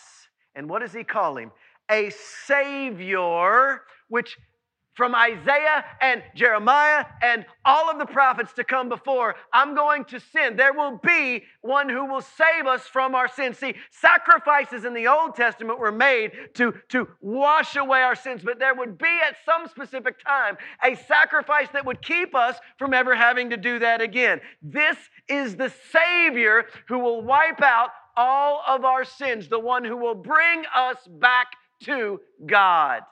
And 0.56 0.68
what 0.68 0.82
does 0.82 0.94
he 0.94 1.04
call 1.04 1.38
him? 1.38 1.52
A 1.90 2.12
Savior, 2.46 3.82
which 4.10 4.38
from 4.98 5.14
Isaiah 5.14 5.86
and 6.02 6.24
Jeremiah 6.36 7.06
and 7.22 7.46
all 7.64 7.90
of 7.92 8.00
the 8.00 8.06
prophets 8.08 8.52
to 8.54 8.64
come 8.64 8.90
before, 8.90 9.36
I'm 9.54 9.76
going 9.76 10.06
to 10.06 10.20
send. 10.20 10.58
There 10.58 10.74
will 10.74 11.00
be 11.04 11.44
one 11.62 11.88
who 11.88 12.06
will 12.06 12.22
save 12.22 12.66
us 12.66 12.82
from 12.88 13.14
our 13.14 13.28
sins. 13.28 13.60
See, 13.60 13.76
sacrifices 13.92 14.86
in 14.86 14.96
the 14.96 15.06
Old 15.06 15.36
Testament 15.36 15.78
were 15.78 15.92
made 15.92 16.32
to, 16.56 16.74
to 16.90 17.08
wash 17.22 17.76
away 17.76 18.02
our 18.02 18.16
sins, 18.16 18.42
but 18.44 18.58
there 18.58 18.74
would 18.74 18.98
be 18.98 19.20
at 19.24 19.38
some 19.46 19.68
specific 19.68 20.16
time 20.26 20.58
a 20.84 20.96
sacrifice 20.96 21.68
that 21.74 21.86
would 21.86 22.02
keep 22.02 22.34
us 22.34 22.58
from 22.80 22.96
ever 22.96 23.16
having 23.16 23.52
to 23.52 23.58
do 23.58 23.78
that 23.78 24.02
again. 24.02 24.42
This 24.64 24.98
is 25.30 25.56
the 25.56 25.72
Savior 25.92 26.66
who 26.88 26.98
will 26.98 27.22
wipe 27.22 27.62
out 27.62 27.90
all 28.16 28.64
of 28.68 28.84
our 28.84 29.06
sins, 29.06 29.48
the 29.48 29.60
one 29.60 29.86
who 29.86 29.96
will 29.96 30.16
bring 30.16 30.64
us 30.76 30.98
back 31.20 31.50
to 31.82 32.20
God 32.46 33.04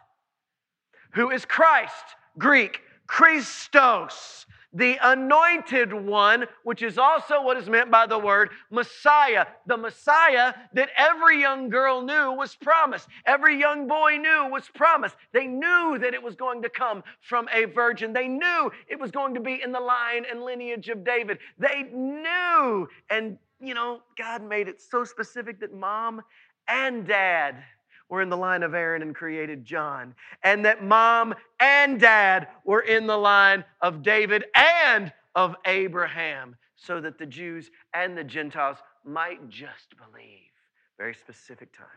who 1.15 1.31
is 1.31 1.45
Christ, 1.45 2.03
Greek, 2.37 2.81
Christos, 3.07 4.45
the 4.73 4.97
anointed 5.01 5.93
one, 5.93 6.45
which 6.65 6.81
is 6.81 6.97
also 6.97 7.41
what 7.41 7.55
is 7.55 7.69
meant 7.69 7.89
by 7.89 8.05
the 8.05 8.19
word 8.19 8.49
Messiah. 8.69 9.45
The 9.65 9.77
Messiah 9.77 10.53
that 10.73 10.89
every 10.97 11.39
young 11.39 11.69
girl 11.69 12.01
knew 12.01 12.33
was 12.33 12.55
promised, 12.55 13.07
every 13.25 13.57
young 13.57 13.87
boy 13.87 14.17
knew 14.17 14.49
was 14.51 14.69
promised. 14.75 15.15
They 15.31 15.47
knew 15.47 15.97
that 16.01 16.13
it 16.13 16.21
was 16.21 16.35
going 16.35 16.61
to 16.63 16.69
come 16.69 17.03
from 17.21 17.47
a 17.53 17.63
virgin, 17.65 18.11
they 18.11 18.27
knew 18.27 18.69
it 18.89 18.99
was 18.99 19.11
going 19.11 19.33
to 19.35 19.39
be 19.39 19.61
in 19.63 19.71
the 19.71 19.79
line 19.79 20.25
and 20.29 20.43
lineage 20.43 20.89
of 20.89 21.05
David. 21.05 21.37
They 21.57 21.83
knew, 21.93 22.89
and 23.09 23.37
you 23.61 23.73
know, 23.73 24.01
God 24.17 24.43
made 24.43 24.67
it 24.67 24.81
so 24.81 25.05
specific 25.05 25.61
that 25.61 25.73
mom 25.73 26.21
and 26.67 27.07
dad 27.07 27.63
were 28.09 28.21
in 28.21 28.29
the 28.29 28.37
line 28.37 28.63
of 28.63 28.73
Aaron 28.73 29.01
and 29.01 29.15
created 29.15 29.65
John, 29.65 30.13
and 30.43 30.63
that 30.65 30.83
mom 30.83 31.33
and 31.59 31.99
dad 31.99 32.47
were 32.63 32.81
in 32.81 33.07
the 33.07 33.17
line 33.17 33.63
of 33.81 34.03
David 34.03 34.45
and 34.55 35.11
of 35.33 35.55
Abraham, 35.65 36.55
so 36.75 37.01
that 37.01 37.17
the 37.17 37.25
Jews 37.25 37.71
and 37.93 38.17
the 38.17 38.23
Gentiles 38.23 38.77
might 39.03 39.49
just 39.49 39.95
believe. 39.97 40.51
Very 40.97 41.13
specific 41.13 41.75
time, 41.75 41.87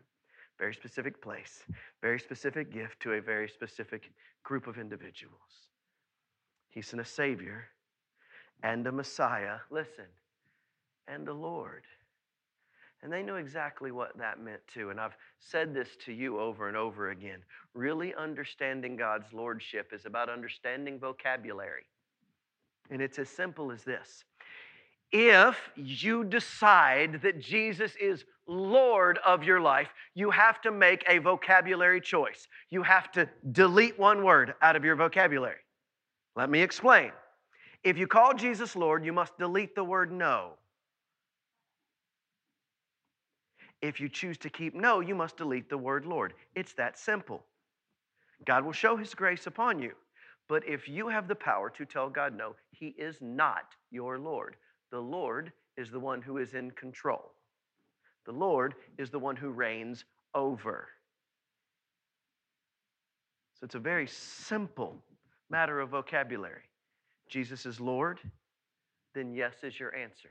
very 0.58 0.74
specific 0.74 1.22
place, 1.22 1.64
very 2.02 2.18
specific 2.18 2.72
gift 2.72 3.00
to 3.00 3.12
a 3.12 3.20
very 3.20 3.48
specific 3.48 4.10
group 4.42 4.66
of 4.66 4.78
individuals. 4.78 5.68
He 6.70 6.82
sent 6.82 7.02
a 7.02 7.04
Savior 7.04 7.66
and 8.62 8.86
a 8.86 8.92
Messiah, 8.92 9.58
listen, 9.70 10.06
and 11.06 11.28
a 11.28 11.32
Lord. 11.32 11.84
And 13.02 13.12
they 13.12 13.22
knew 13.22 13.36
exactly 13.36 13.92
what 13.92 14.16
that 14.18 14.40
meant 14.40 14.60
too. 14.66 14.90
And 14.90 15.00
I've 15.00 15.16
said 15.38 15.72
this 15.72 15.88
to 16.04 16.12
you 16.12 16.40
over 16.40 16.68
and 16.68 16.76
over 16.76 17.10
again. 17.10 17.38
Really 17.74 18.14
understanding 18.14 18.96
God's 18.96 19.32
Lordship 19.32 19.92
is 19.92 20.04
about 20.04 20.28
understanding 20.28 20.98
vocabulary. 20.98 21.84
And 22.90 23.00
it's 23.00 23.18
as 23.18 23.28
simple 23.28 23.70
as 23.70 23.84
this 23.84 24.24
if 25.10 25.56
you 25.76 26.24
decide 26.24 27.22
that 27.22 27.38
Jesus 27.38 27.94
is 28.00 28.24
Lord 28.46 29.18
of 29.24 29.44
your 29.44 29.60
life, 29.60 29.88
you 30.14 30.30
have 30.30 30.60
to 30.62 30.70
make 30.70 31.04
a 31.08 31.18
vocabulary 31.18 32.00
choice. 32.00 32.48
You 32.70 32.82
have 32.82 33.10
to 33.12 33.28
delete 33.52 33.98
one 33.98 34.24
word 34.24 34.54
out 34.62 34.76
of 34.76 34.84
your 34.84 34.96
vocabulary. 34.96 35.60
Let 36.36 36.50
me 36.50 36.60
explain. 36.60 37.12
If 37.84 37.98
you 37.98 38.06
call 38.06 38.34
Jesus 38.34 38.74
Lord, 38.74 39.04
you 39.04 39.12
must 39.12 39.36
delete 39.38 39.74
the 39.74 39.84
word 39.84 40.12
no. 40.12 40.52
If 43.80 44.00
you 44.00 44.08
choose 44.08 44.38
to 44.38 44.50
keep 44.50 44.74
no, 44.74 45.00
you 45.00 45.14
must 45.14 45.36
delete 45.36 45.68
the 45.68 45.78
word 45.78 46.04
Lord. 46.04 46.34
It's 46.54 46.72
that 46.74 46.98
simple. 46.98 47.44
God 48.44 48.64
will 48.64 48.72
show 48.72 48.96
his 48.96 49.14
grace 49.14 49.46
upon 49.46 49.80
you. 49.80 49.92
But 50.48 50.66
if 50.66 50.88
you 50.88 51.08
have 51.08 51.28
the 51.28 51.34
power 51.34 51.70
to 51.70 51.84
tell 51.84 52.08
God 52.08 52.36
no, 52.36 52.54
he 52.70 52.88
is 52.98 53.16
not 53.20 53.74
your 53.90 54.18
Lord. 54.18 54.56
The 54.90 55.00
Lord 55.00 55.52
is 55.76 55.90
the 55.90 56.00
one 56.00 56.22
who 56.22 56.38
is 56.38 56.54
in 56.54 56.70
control. 56.72 57.32
The 58.24 58.32
Lord 58.32 58.74
is 58.96 59.10
the 59.10 59.18
one 59.18 59.36
who 59.36 59.50
reigns 59.50 60.04
over. 60.34 60.88
So 63.58 63.64
it's 63.64 63.74
a 63.74 63.80
very 63.80 64.06
simple 64.06 64.96
matter 65.50 65.80
of 65.80 65.90
vocabulary. 65.90 66.62
Jesus 67.28 67.66
is 67.66 67.80
Lord, 67.80 68.20
then 69.14 69.34
yes 69.34 69.54
is 69.62 69.78
your 69.78 69.94
answer. 69.94 70.30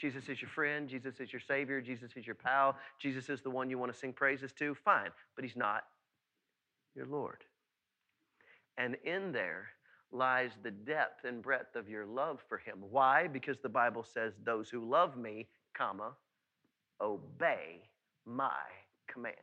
Jesus 0.00 0.30
is 0.30 0.40
your 0.40 0.48
friend, 0.48 0.88
Jesus 0.88 1.20
is 1.20 1.30
your 1.30 1.40
Savior, 1.40 1.82
Jesus 1.82 2.12
is 2.16 2.26
your 2.26 2.34
pal, 2.34 2.74
Jesus 2.98 3.28
is 3.28 3.42
the 3.42 3.50
one 3.50 3.68
you 3.68 3.78
want 3.78 3.92
to 3.92 3.98
sing 3.98 4.14
praises 4.14 4.50
to, 4.54 4.74
fine, 4.74 5.10
but 5.36 5.44
He's 5.44 5.56
not 5.56 5.84
your 6.94 7.04
Lord. 7.04 7.44
And 8.78 8.96
in 9.04 9.30
there 9.30 9.68
lies 10.10 10.52
the 10.62 10.70
depth 10.70 11.24
and 11.24 11.42
breadth 11.42 11.76
of 11.76 11.88
your 11.88 12.06
love 12.06 12.40
for 12.48 12.56
Him. 12.56 12.78
Why? 12.90 13.26
Because 13.26 13.58
the 13.58 13.68
Bible 13.68 14.02
says, 14.02 14.32
Those 14.42 14.70
who 14.70 14.88
love 14.88 15.18
me, 15.18 15.46
comma, 15.76 16.12
obey 17.02 17.82
my 18.24 18.48
commands. 19.06 19.36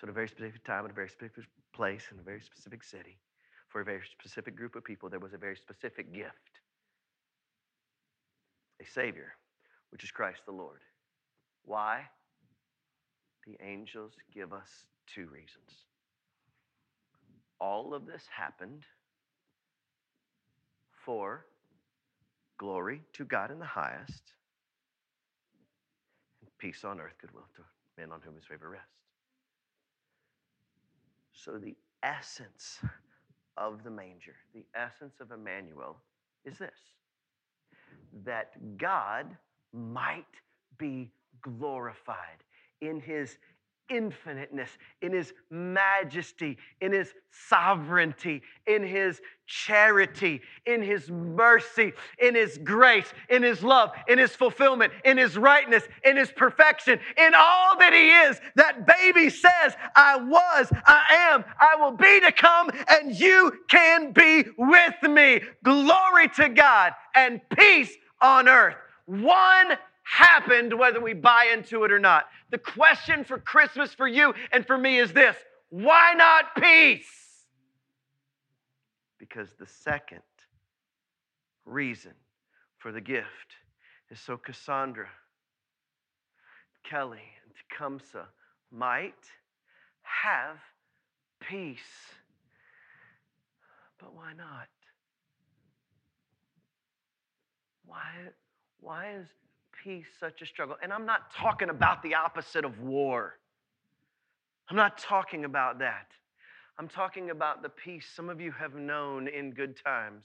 So, 0.00 0.06
at 0.06 0.08
a 0.08 0.12
very 0.12 0.28
specific 0.28 0.64
time, 0.64 0.86
at 0.86 0.90
a 0.90 0.94
very 0.94 1.10
specific 1.10 1.44
place, 1.74 2.08
in 2.10 2.18
a 2.18 2.22
very 2.22 2.40
specific 2.40 2.82
city, 2.82 3.18
for 3.72 3.80
a 3.80 3.84
very 3.84 4.02
specific 4.12 4.54
group 4.54 4.76
of 4.76 4.84
people, 4.84 5.08
there 5.08 5.18
was 5.18 5.32
a 5.32 5.38
very 5.38 5.56
specific 5.56 6.12
gift 6.12 6.60
a 8.80 8.86
Savior 8.86 9.32
which 9.90 10.04
is 10.04 10.10
Christ 10.10 10.40
the 10.46 10.52
Lord. 10.52 10.80
Why? 11.64 12.02
The 13.46 13.56
angels 13.64 14.12
give 14.32 14.52
us 14.52 14.68
two 15.06 15.26
reasons. 15.26 15.86
All 17.60 17.94
of 17.94 18.06
this 18.06 18.24
happened 18.34 18.82
for 21.04 21.44
glory 22.58 23.02
to 23.12 23.24
God 23.24 23.50
in 23.50 23.58
the 23.58 23.64
highest 23.64 24.32
and 26.40 26.50
peace 26.58 26.84
on 26.84 27.00
earth, 27.00 27.14
goodwill 27.20 27.46
to 27.56 27.62
men 28.00 28.12
on 28.12 28.20
whom 28.24 28.34
his 28.34 28.44
favor 28.44 28.70
rests. 28.70 28.88
So, 31.34 31.58
the 31.58 31.76
essence 32.02 32.80
of 33.56 33.84
the 33.84 33.90
manger, 33.90 34.34
the 34.54 34.64
essence 34.74 35.14
of 35.20 35.30
Emmanuel, 35.32 35.96
is 36.44 36.58
this 36.58 36.70
that 38.24 38.52
God 38.78 39.26
might 39.72 40.24
be 40.78 41.10
glorified 41.42 42.44
in 42.80 43.00
his 43.00 43.36
infiniteness, 43.88 44.70
in 45.00 45.12
his 45.12 45.32
majesty, 45.50 46.56
in 46.80 46.92
his 46.92 47.12
sovereignty, 47.48 48.42
in 48.66 48.82
his 48.82 49.20
charity, 49.46 50.40
in 50.66 50.82
his 50.82 51.10
mercy, 51.10 51.92
in 52.18 52.34
his 52.34 52.58
grace, 52.58 53.12
in 53.28 53.42
his 53.42 53.62
love, 53.62 53.90
in 54.08 54.18
his 54.18 54.34
fulfillment, 54.34 54.92
in 55.04 55.18
his 55.18 55.36
rightness, 55.36 55.84
in 56.04 56.16
his 56.16 56.30
perfection, 56.32 56.98
in 57.16 57.32
all 57.34 57.78
that 57.78 57.92
he 57.92 58.10
is. 58.10 58.40
That 58.56 58.86
baby 58.86 59.28
says, 59.30 59.74
I 59.94 60.16
was, 60.16 60.72
I 60.86 61.30
am, 61.32 61.44
I 61.60 61.76
will 61.80 61.96
be 61.96 62.20
to 62.20 62.32
come, 62.32 62.70
and 62.88 63.18
you 63.18 63.52
can 63.68 64.12
be 64.12 64.44
with 64.56 65.02
me. 65.02 65.42
Glory 65.64 66.28
to 66.36 66.48
God 66.48 66.92
and 67.14 67.40
peace 67.56 67.92
on 68.20 68.48
earth. 68.48 68.76
One 69.06 69.76
happened 70.04 70.78
whether 70.78 71.00
we 71.00 71.14
buy 71.14 71.50
into 71.52 71.84
it 71.84 71.92
or 71.92 71.98
not. 71.98 72.26
The 72.52 72.58
question 72.58 73.24
for 73.24 73.38
Christmas 73.38 73.94
for 73.94 74.06
you 74.06 74.34
and 74.52 74.66
for 74.66 74.76
me 74.76 74.98
is 74.98 75.12
this 75.12 75.36
why 75.70 76.12
not 76.14 76.54
peace? 76.54 77.06
Because 79.18 79.48
the 79.58 79.66
second 79.66 80.20
reason 81.64 82.12
for 82.78 82.92
the 82.92 83.00
gift 83.00 83.56
is 84.10 84.20
so 84.20 84.36
Cassandra, 84.36 85.08
Kelly, 86.84 87.22
and 87.42 87.54
Tecumseh 87.54 88.28
might 88.70 89.14
have 90.02 90.58
peace. 91.40 91.78
But 93.98 94.14
why 94.14 94.34
not? 94.34 94.68
Why, 97.86 98.10
why 98.80 99.14
is 99.18 99.28
peace 99.82 100.06
such 100.20 100.42
a 100.42 100.46
struggle? 100.46 100.76
And 100.82 100.92
I'm 100.92 101.06
not 101.06 101.34
talking 101.34 101.68
about 101.68 102.02
the 102.02 102.14
opposite 102.14 102.64
of 102.64 102.80
war. 102.80 103.38
I'm 104.68 104.76
not 104.76 104.98
talking 104.98 105.44
about 105.44 105.78
that. 105.80 106.08
I'm 106.78 106.88
talking 106.88 107.30
about 107.30 107.62
the 107.62 107.68
peace 107.68 108.06
some 108.14 108.28
of 108.28 108.40
you 108.40 108.50
have 108.52 108.74
known 108.74 109.28
in 109.28 109.52
good 109.52 109.76
times, 109.82 110.24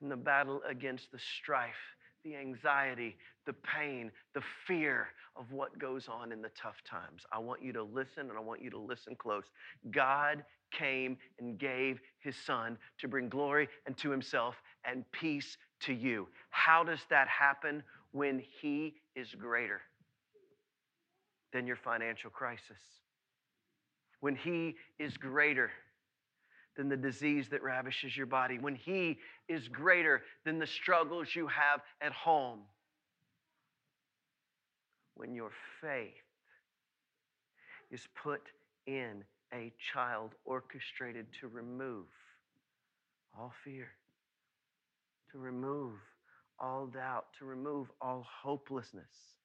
in 0.00 0.08
the 0.08 0.16
battle 0.16 0.60
against 0.68 1.10
the 1.10 1.18
strife, 1.18 1.96
the 2.24 2.36
anxiety, 2.36 3.16
the 3.46 3.52
pain, 3.52 4.12
the 4.34 4.42
fear 4.66 5.08
of 5.36 5.50
what 5.52 5.78
goes 5.78 6.08
on 6.08 6.32
in 6.32 6.42
the 6.42 6.50
tough 6.50 6.76
times. 6.88 7.22
I 7.32 7.38
want 7.38 7.62
you 7.62 7.72
to 7.72 7.82
listen 7.82 8.28
and 8.28 8.38
I 8.38 8.40
want 8.40 8.62
you 8.62 8.70
to 8.70 8.78
listen 8.78 9.16
close. 9.16 9.44
God 9.90 10.44
came 10.70 11.16
and 11.38 11.58
gave 11.58 12.00
his 12.20 12.36
son 12.36 12.78
to 12.98 13.08
bring 13.08 13.28
glory 13.28 13.68
and 13.86 13.96
to 13.98 14.10
himself 14.10 14.56
and 14.84 15.04
peace 15.12 15.56
to 15.80 15.92
you. 15.92 16.28
How 16.50 16.84
does 16.84 17.00
that 17.10 17.28
happen? 17.28 17.82
When 18.12 18.42
he 18.60 18.94
is 19.14 19.34
greater 19.34 19.80
than 21.52 21.66
your 21.66 21.76
financial 21.76 22.30
crisis. 22.30 22.78
When 24.20 24.34
he 24.34 24.76
is 24.98 25.16
greater 25.16 25.70
than 26.76 26.88
the 26.88 26.96
disease 26.96 27.48
that 27.50 27.62
ravishes 27.62 28.16
your 28.16 28.26
body. 28.26 28.58
When 28.58 28.74
he 28.74 29.18
is 29.48 29.68
greater 29.68 30.22
than 30.44 30.58
the 30.58 30.66
struggles 30.66 31.28
you 31.34 31.46
have 31.46 31.80
at 32.00 32.12
home. 32.12 32.60
When 35.14 35.34
your 35.34 35.50
faith 35.80 36.14
is 37.90 38.06
put 38.22 38.42
in 38.86 39.24
a 39.52 39.72
child 39.92 40.30
orchestrated 40.44 41.26
to 41.40 41.48
remove 41.48 42.06
all 43.36 43.52
fear, 43.64 43.88
to 45.32 45.38
remove 45.38 45.92
all 46.58 46.86
doubt, 46.86 47.26
to 47.38 47.44
remove 47.44 47.90
all 48.00 48.26
hopelessness, 48.28 49.36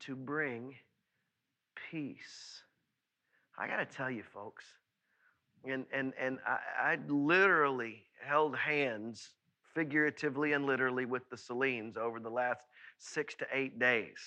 to 0.00 0.14
bring 0.14 0.74
peace. 1.90 2.62
I 3.58 3.66
got 3.66 3.76
to 3.76 3.86
tell 3.86 4.10
you, 4.10 4.22
folks, 4.22 4.64
and, 5.64 5.84
and, 5.92 6.12
and 6.20 6.38
I, 6.46 6.92
I 6.92 6.98
literally 7.08 8.04
held 8.24 8.56
hands, 8.56 9.30
figuratively 9.74 10.52
and 10.52 10.66
literally, 10.66 11.06
with 11.06 11.28
the 11.30 11.36
Celines 11.36 11.96
over 11.96 12.20
the 12.20 12.30
last 12.30 12.60
six 12.98 13.34
to 13.36 13.46
eight 13.52 13.78
days 13.78 14.18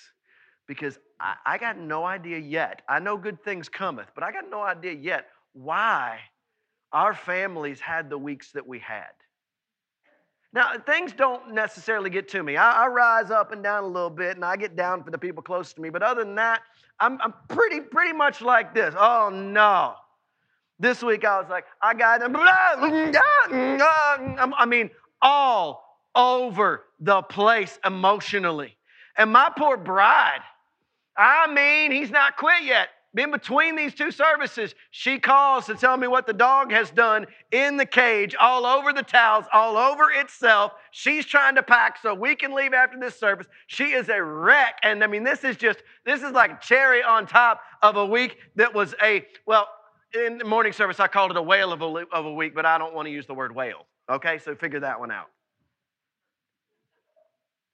because 0.66 0.98
I, 1.20 1.34
I 1.44 1.58
got 1.58 1.78
no 1.78 2.04
idea 2.04 2.38
yet. 2.38 2.82
I 2.88 2.98
know 2.98 3.16
good 3.16 3.42
things 3.42 3.68
cometh, 3.68 4.08
but 4.14 4.24
I 4.24 4.32
got 4.32 4.44
no 4.50 4.62
idea 4.62 4.92
yet 4.92 5.26
why 5.52 6.18
our 6.92 7.14
families 7.14 7.80
had 7.80 8.08
the 8.10 8.18
weeks 8.18 8.52
that 8.52 8.66
we 8.66 8.78
had. 8.78 9.12
Now, 10.54 10.72
things 10.84 11.12
don't 11.12 11.54
necessarily 11.54 12.10
get 12.10 12.28
to 12.30 12.42
me. 12.42 12.56
I, 12.56 12.84
I, 12.84 12.86
rise 12.88 13.30
up 13.30 13.52
and 13.52 13.62
down 13.62 13.84
a 13.84 13.86
little 13.86 14.10
bit, 14.10 14.36
and 14.36 14.44
I 14.44 14.56
get 14.56 14.76
down 14.76 15.02
for 15.02 15.10
the 15.10 15.16
people 15.16 15.42
close 15.42 15.72
to 15.72 15.80
me. 15.80 15.88
But 15.88 16.02
other 16.02 16.24
than 16.24 16.34
that, 16.34 16.60
I'm, 17.00 17.18
I'm 17.22 17.32
pretty, 17.48 17.80
pretty 17.80 18.12
much 18.12 18.42
like 18.42 18.74
this. 18.74 18.94
Oh 18.98 19.30
no! 19.32 19.94
This 20.78 21.02
week 21.02 21.24
I 21.24 21.40
was 21.40 21.48
like, 21.48 21.64
I 21.80 21.94
got, 21.94 22.20
him. 22.20 22.36
I 24.54 24.66
mean, 24.66 24.90
all 25.22 25.98
over 26.14 26.84
the 27.00 27.22
place 27.22 27.78
emotionally. 27.84 28.76
And 29.16 29.32
my 29.32 29.50
poor 29.56 29.76
bride, 29.76 30.40
I 31.16 31.52
mean, 31.52 31.92
he's 31.92 32.10
not 32.10 32.36
quit 32.36 32.64
yet 32.64 32.88
in 33.14 33.30
between 33.30 33.76
these 33.76 33.94
two 33.94 34.10
services, 34.10 34.74
she 34.90 35.18
calls 35.18 35.66
to 35.66 35.74
tell 35.74 35.96
me 35.96 36.06
what 36.06 36.26
the 36.26 36.32
dog 36.32 36.72
has 36.72 36.90
done 36.90 37.26
in 37.50 37.76
the 37.76 37.84
cage, 37.84 38.34
all 38.40 38.64
over 38.64 38.92
the 38.92 39.02
towels, 39.02 39.44
all 39.52 39.76
over 39.76 40.10
itself. 40.10 40.72
She's 40.92 41.26
trying 41.26 41.54
to 41.56 41.62
pack 41.62 41.98
so 42.00 42.14
we 42.14 42.34
can 42.34 42.54
leave 42.54 42.72
after 42.72 42.98
this 42.98 43.18
service. 43.18 43.46
She 43.66 43.92
is 43.92 44.08
a 44.08 44.22
wreck. 44.22 44.76
And 44.82 45.04
I 45.04 45.06
mean, 45.06 45.24
this 45.24 45.44
is 45.44 45.56
just, 45.56 45.80
this 46.06 46.22
is 46.22 46.32
like 46.32 46.62
cherry 46.62 47.02
on 47.02 47.26
top 47.26 47.60
of 47.82 47.96
a 47.96 48.06
week 48.06 48.38
that 48.56 48.72
was 48.72 48.94
a, 49.02 49.26
well, 49.46 49.68
in 50.14 50.38
the 50.38 50.44
morning 50.44 50.72
service, 50.72 50.98
I 50.98 51.06
called 51.06 51.30
it 51.30 51.36
a 51.36 51.42
whale 51.42 51.72
of 51.72 51.82
a, 51.82 52.04
of 52.12 52.24
a 52.24 52.32
week, 52.32 52.54
but 52.54 52.64
I 52.64 52.78
don't 52.78 52.94
want 52.94 53.06
to 53.06 53.12
use 53.12 53.26
the 53.26 53.34
word 53.34 53.54
whale. 53.54 53.86
Okay, 54.10 54.38
so 54.38 54.54
figure 54.54 54.80
that 54.80 54.98
one 54.98 55.10
out. 55.10 55.28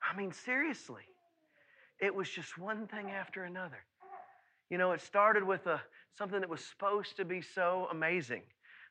I 0.02 0.16
mean, 0.16 0.32
seriously, 0.32 1.02
it 2.00 2.14
was 2.14 2.28
just 2.28 2.58
one 2.58 2.86
thing 2.86 3.10
after 3.10 3.44
another. 3.44 3.84
You 4.70 4.78
know, 4.78 4.92
it 4.92 5.00
started 5.00 5.44
with 5.44 5.66
a, 5.66 5.80
something 6.16 6.40
that 6.40 6.48
was 6.48 6.64
supposed 6.64 7.16
to 7.16 7.24
be 7.24 7.40
so 7.40 7.88
amazing. 7.90 8.42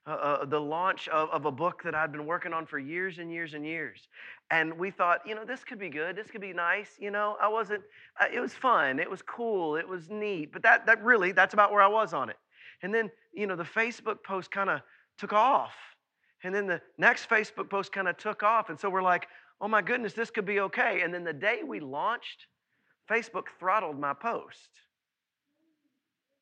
Uh, 0.08 0.12
uh, 0.12 0.46
the 0.46 0.60
launch 0.60 1.10
of, 1.10 1.30
of, 1.32 1.46
a 1.46 1.52
book 1.52 1.84
that 1.84 1.94
I'd 1.94 2.13
been 2.13 2.26
working 2.26 2.54
on 2.54 2.66
for 2.66 2.80
years 2.80 3.18
and 3.18 3.30
years 3.30 3.54
and 3.54 3.66
years. 3.66 4.08
And 4.50 4.80
we 4.80 4.90
thought, 4.90 5.20
you 5.26 5.36
know, 5.36 5.44
this 5.44 5.66
could 5.66 5.80
be 5.80 5.90
good. 5.90 6.16
This 6.16 6.32
could 6.32 6.40
be 6.40 6.54
nice. 6.54 6.92
You 6.98 7.12
know, 7.12 7.36
I 7.42 7.50
wasn't, 7.50 7.84
uh, 8.20 8.28
it 8.34 8.40
was 8.40 8.54
fun. 8.54 9.00
It 9.00 9.12
was 9.12 9.22
cool. 9.22 9.76
It 9.76 9.86
was 9.86 10.10
neat. 10.10 10.54
But 10.54 10.63
that, 10.63 10.86
that 10.86 11.04
really, 11.04 11.34
that's 11.34 11.54
about 11.54 11.74
where 11.74 11.82
I 11.82 11.88
was 11.88 12.13
on 12.13 12.30
it. 12.30 12.38
And 12.82 12.96
then, 12.96 13.12
you 13.34 13.48
know, 13.48 13.58
the 13.58 13.66
Facebook 13.66 14.24
post 14.24 14.50
kind 14.50 14.70
of 14.70 14.80
took 15.18 15.34
off. 15.34 15.74
And 16.46 16.56
then 16.56 16.68
the 16.68 16.80
next 16.98 17.30
Facebook 17.30 17.70
post 17.70 17.92
kind 17.92 18.08
of 18.08 18.18
took 18.18 18.44
off. 18.44 18.70
And 18.70 18.80
so 18.80 18.90
we're 18.90 19.04
like, 19.04 19.28
oh 19.60 19.68
my 19.68 19.82
goodness, 19.82 20.13
this 20.13 20.32
could 20.32 20.46
be 20.46 20.62
okay. 20.62 21.02
And 21.02 21.13
then 21.13 21.26
the 21.26 21.34
day 21.34 21.60
we 21.68 21.82
launched, 21.82 22.48
Facebook 23.12 23.48
throttled 23.60 24.00
my 24.00 24.13
post 24.13 24.70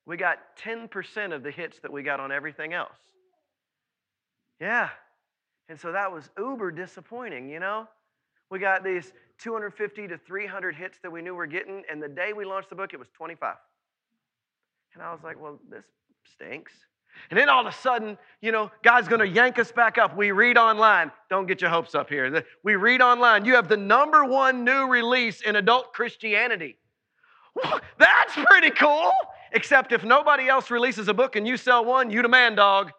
we 0.05 0.17
got 0.17 0.39
10% 0.63 1.33
of 1.33 1.43
the 1.43 1.51
hits 1.51 1.79
that 1.79 1.91
we 1.91 2.03
got 2.03 2.19
on 2.19 2.31
everything 2.31 2.73
else. 2.73 2.97
Yeah. 4.59 4.89
And 5.67 5.79
so 5.79 5.91
that 5.91 6.11
was 6.11 6.29
uber 6.37 6.71
disappointing, 6.71 7.49
you 7.49 7.59
know? 7.59 7.87
We 8.51 8.59
got 8.59 8.83
these 8.83 9.11
250 9.39 10.07
to 10.07 10.17
300 10.17 10.75
hits 10.75 10.99
that 11.01 11.11
we 11.11 11.21
knew 11.21 11.33
we 11.33 11.37
we're 11.37 11.45
getting, 11.47 11.83
and 11.89 12.01
the 12.01 12.07
day 12.07 12.33
we 12.33 12.45
launched 12.45 12.69
the 12.69 12.75
book, 12.75 12.93
it 12.93 12.99
was 12.99 13.09
25. 13.15 13.55
And 14.93 15.03
I 15.03 15.11
was 15.11 15.23
like, 15.23 15.41
well, 15.41 15.59
this 15.69 15.83
stinks. 16.35 16.71
And 17.29 17.39
then 17.39 17.49
all 17.49 17.65
of 17.65 17.73
a 17.73 17.75
sudden, 17.77 18.17
you 18.41 18.51
know, 18.51 18.71
God's 18.83 19.07
going 19.07 19.21
to 19.21 19.27
yank 19.27 19.57
us 19.57 19.71
back 19.71 19.97
up. 19.97 20.15
We 20.15 20.31
read 20.31 20.57
online. 20.57 21.11
Don't 21.29 21.47
get 21.47 21.61
your 21.61 21.69
hopes 21.69 21.95
up 21.95 22.09
here. 22.09 22.43
We 22.63 22.75
read 22.75 23.01
online. 23.01 23.45
You 23.45 23.55
have 23.55 23.67
the 23.67 23.77
number 23.77 24.25
one 24.25 24.63
new 24.63 24.87
release 24.87 25.41
in 25.41 25.55
adult 25.55 25.93
Christianity. 25.93 26.77
That's 27.97 28.33
pretty 28.35 28.69
cool. 28.71 29.11
Except 29.55 29.93
if 29.93 30.03
nobody 30.03 30.49
else 30.49 30.69
releases 30.69 31.07
a 31.07 31.13
book 31.13 31.37
and 31.37 31.47
you 31.47 31.55
sell 31.55 31.85
one, 31.85 32.11
you 32.11 32.21
the 32.21 32.27
man 32.27 32.55
dog. 32.55 32.91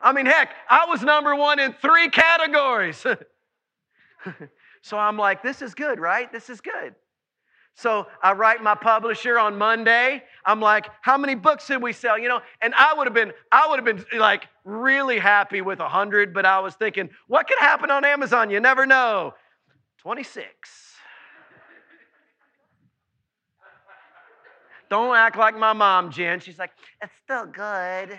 I 0.00 0.14
mean, 0.14 0.24
heck, 0.24 0.54
I 0.70 0.86
was 0.86 1.02
number 1.02 1.36
one 1.36 1.58
in 1.58 1.74
three 1.74 2.08
categories. 2.08 2.96
so 4.80 4.98
I'm 4.98 5.18
like, 5.18 5.42
this 5.42 5.60
is 5.60 5.74
good, 5.74 6.00
right? 6.00 6.32
This 6.32 6.48
is 6.48 6.62
good. 6.62 6.94
So 7.74 8.06
I 8.22 8.32
write 8.32 8.62
my 8.62 8.74
publisher 8.74 9.38
on 9.38 9.58
Monday. 9.58 10.22
I'm 10.46 10.60
like, 10.60 10.86
how 11.02 11.18
many 11.18 11.34
books 11.34 11.66
did 11.66 11.82
we 11.82 11.92
sell? 11.92 12.18
You 12.18 12.30
know, 12.30 12.40
and 12.62 12.74
I 12.74 12.94
would 12.94 13.06
have 13.06 13.12
been, 13.12 13.32
I 13.52 13.68
would 13.68 13.76
have 13.76 13.84
been 13.84 14.18
like 14.18 14.48
really 14.64 15.18
happy 15.18 15.60
with 15.60 15.80
a 15.80 15.88
hundred, 15.90 16.32
but 16.32 16.46
I 16.46 16.60
was 16.60 16.74
thinking, 16.74 17.10
what 17.28 17.46
could 17.46 17.58
happen 17.58 17.90
on 17.90 18.06
Amazon? 18.06 18.48
You 18.48 18.60
never 18.60 18.86
know. 18.86 19.34
26. 19.98 20.90
Don't 24.90 25.14
act 25.14 25.36
like 25.36 25.56
my 25.56 25.72
mom, 25.72 26.10
Jen. 26.10 26.40
She's 26.40 26.58
like, 26.58 26.72
it's 27.00 27.12
still 27.24 27.46
good. 27.46 28.18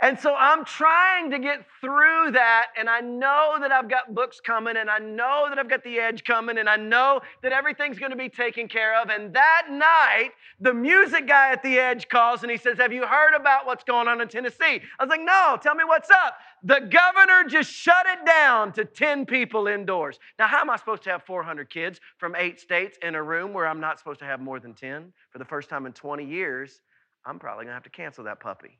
And 0.00 0.18
so 0.18 0.34
I'm 0.34 0.64
trying 0.64 1.30
to 1.30 1.38
get 1.38 1.64
through 1.80 2.32
that, 2.32 2.68
and 2.78 2.88
I 2.88 3.00
know 3.00 3.56
that 3.60 3.72
I've 3.72 3.88
got 3.88 4.14
books 4.14 4.40
coming, 4.40 4.76
and 4.76 4.88
I 4.88 4.98
know 4.98 5.46
that 5.48 5.58
I've 5.58 5.68
got 5.68 5.82
the 5.82 5.98
edge 5.98 6.24
coming, 6.24 6.58
and 6.58 6.68
I 6.68 6.76
know 6.76 7.20
that 7.42 7.52
everything's 7.52 7.98
going 7.98 8.10
to 8.12 8.16
be 8.16 8.28
taken 8.28 8.68
care 8.68 9.00
of. 9.00 9.10
And 9.10 9.34
that 9.34 9.66
night, 9.70 10.30
the 10.60 10.74
music 10.74 11.26
guy 11.26 11.52
at 11.52 11.62
the 11.62 11.78
edge 11.78 12.08
calls 12.08 12.42
and 12.42 12.50
he 12.50 12.56
says, 12.56 12.78
Have 12.78 12.92
you 12.92 13.06
heard 13.06 13.34
about 13.34 13.66
what's 13.66 13.84
going 13.84 14.08
on 14.08 14.20
in 14.20 14.28
Tennessee? 14.28 14.80
I 14.98 15.04
was 15.04 15.08
like, 15.08 15.20
No, 15.22 15.58
tell 15.60 15.74
me 15.74 15.84
what's 15.84 16.10
up. 16.10 16.34
The 16.62 16.80
governor 16.80 17.48
just 17.48 17.70
shut 17.70 18.06
it 18.06 18.26
down 18.26 18.72
to 18.72 18.84
10 18.84 19.26
people 19.26 19.68
indoors. 19.68 20.18
Now, 20.38 20.48
how 20.48 20.60
am 20.60 20.70
I 20.70 20.76
supposed 20.76 21.04
to 21.04 21.10
have 21.10 21.22
400 21.22 21.70
kids 21.70 22.00
from 22.18 22.34
eight 22.36 22.58
states 22.60 22.98
in 23.02 23.14
a 23.14 23.22
room 23.22 23.52
where 23.52 23.66
I'm 23.66 23.80
not 23.80 23.98
supposed 23.98 24.18
to 24.20 24.26
have 24.26 24.40
more 24.40 24.58
than 24.58 24.74
10? 24.74 25.12
For 25.30 25.38
the 25.38 25.44
first 25.44 25.68
time 25.68 25.86
in 25.86 25.92
20 25.92 26.24
years, 26.24 26.80
I'm 27.24 27.38
probably 27.38 27.64
going 27.64 27.72
to 27.72 27.74
have 27.74 27.84
to 27.84 27.90
cancel 27.90 28.24
that 28.24 28.40
puppy. 28.40 28.78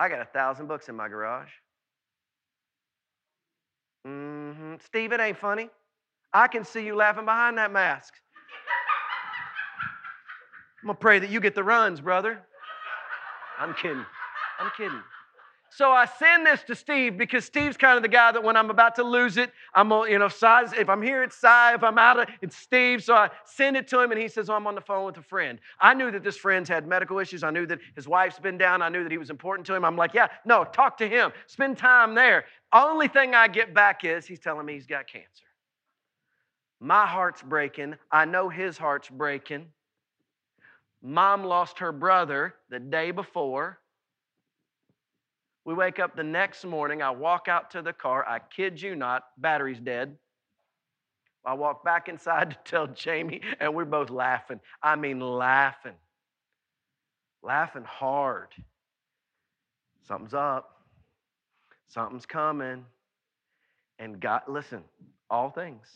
I 0.00 0.08
got 0.08 0.22
a 0.22 0.24
thousand 0.24 0.66
books 0.66 0.88
in 0.88 0.96
my 0.96 1.08
garage. 1.08 1.50
Mm-hmm. 4.08 4.76
Steve, 4.82 5.12
it 5.12 5.20
ain't 5.20 5.36
funny. 5.36 5.68
I 6.32 6.48
can 6.48 6.64
see 6.64 6.86
you 6.86 6.96
laughing 6.96 7.26
behind 7.26 7.58
that 7.58 7.70
mask. 7.70 8.14
I'm 10.82 10.86
gonna 10.86 10.98
pray 10.98 11.18
that 11.18 11.28
you 11.28 11.38
get 11.38 11.54
the 11.54 11.62
runs, 11.62 12.00
brother. 12.00 12.40
I'm 13.58 13.74
kidding. 13.74 14.06
I'm 14.58 14.70
kidding. 14.74 15.02
So 15.72 15.92
I 15.92 16.04
send 16.04 16.44
this 16.44 16.64
to 16.64 16.74
Steve 16.74 17.16
because 17.16 17.44
Steve's 17.44 17.76
kind 17.76 17.96
of 17.96 18.02
the 18.02 18.08
guy 18.08 18.32
that 18.32 18.42
when 18.42 18.56
I'm 18.56 18.70
about 18.70 18.96
to 18.96 19.04
lose 19.04 19.36
it, 19.36 19.52
I'm 19.72 19.92
on, 19.92 20.10
you 20.10 20.18
know, 20.18 20.26
if 20.26 20.88
I'm 20.88 21.00
here, 21.00 21.22
it's 21.22 21.36
Si. 21.36 21.46
If 21.46 21.84
I'm 21.84 21.96
out 21.96 22.18
of 22.18 22.28
it's 22.42 22.56
Steve. 22.56 23.04
So 23.04 23.14
I 23.14 23.30
send 23.44 23.76
it 23.76 23.86
to 23.88 24.00
him 24.00 24.10
and 24.10 24.20
he 24.20 24.26
says, 24.26 24.50
Oh, 24.50 24.54
I'm 24.54 24.66
on 24.66 24.74
the 24.74 24.80
phone 24.80 25.06
with 25.06 25.16
a 25.18 25.22
friend. 25.22 25.60
I 25.80 25.94
knew 25.94 26.10
that 26.10 26.24
this 26.24 26.36
friend's 26.36 26.68
had 26.68 26.88
medical 26.88 27.20
issues. 27.20 27.44
I 27.44 27.50
knew 27.50 27.66
that 27.66 27.78
his 27.94 28.08
wife's 28.08 28.40
been 28.40 28.58
down. 28.58 28.82
I 28.82 28.88
knew 28.88 29.04
that 29.04 29.12
he 29.12 29.18
was 29.18 29.30
important 29.30 29.64
to 29.68 29.74
him. 29.74 29.84
I'm 29.84 29.96
like, 29.96 30.12
Yeah, 30.12 30.26
no, 30.44 30.64
talk 30.64 30.98
to 30.98 31.08
him. 31.08 31.30
Spend 31.46 31.78
time 31.78 32.16
there. 32.16 32.46
Only 32.72 33.06
thing 33.06 33.36
I 33.36 33.46
get 33.46 33.72
back 33.72 34.04
is 34.04 34.26
he's 34.26 34.40
telling 34.40 34.66
me 34.66 34.74
he's 34.74 34.86
got 34.86 35.06
cancer. 35.06 35.44
My 36.80 37.06
heart's 37.06 37.42
breaking. 37.42 37.94
I 38.10 38.24
know 38.24 38.48
his 38.48 38.76
heart's 38.76 39.08
breaking. 39.08 39.66
Mom 41.00 41.44
lost 41.44 41.78
her 41.78 41.92
brother 41.92 42.54
the 42.70 42.80
day 42.80 43.12
before. 43.12 43.78
We 45.64 45.74
wake 45.74 45.98
up 45.98 46.16
the 46.16 46.24
next 46.24 46.64
morning. 46.64 47.02
I 47.02 47.10
walk 47.10 47.48
out 47.48 47.70
to 47.72 47.82
the 47.82 47.92
car. 47.92 48.26
I 48.26 48.38
kid 48.38 48.80
you 48.80 48.96
not, 48.96 49.24
battery's 49.38 49.80
dead. 49.80 50.16
I 51.44 51.54
walk 51.54 51.84
back 51.84 52.08
inside 52.08 52.50
to 52.50 52.56
tell 52.64 52.86
Jamie, 52.86 53.40
and 53.60 53.74
we're 53.74 53.84
both 53.84 54.10
laughing. 54.10 54.60
I 54.82 54.96
mean, 54.96 55.20
laughing. 55.20 55.94
Laughing 57.42 57.84
hard. 57.84 58.48
Something's 60.06 60.34
up. 60.34 60.82
Something's 61.88 62.26
coming. 62.26 62.84
And 63.98 64.20
God, 64.20 64.42
listen, 64.48 64.82
all 65.30 65.50
things. 65.50 65.86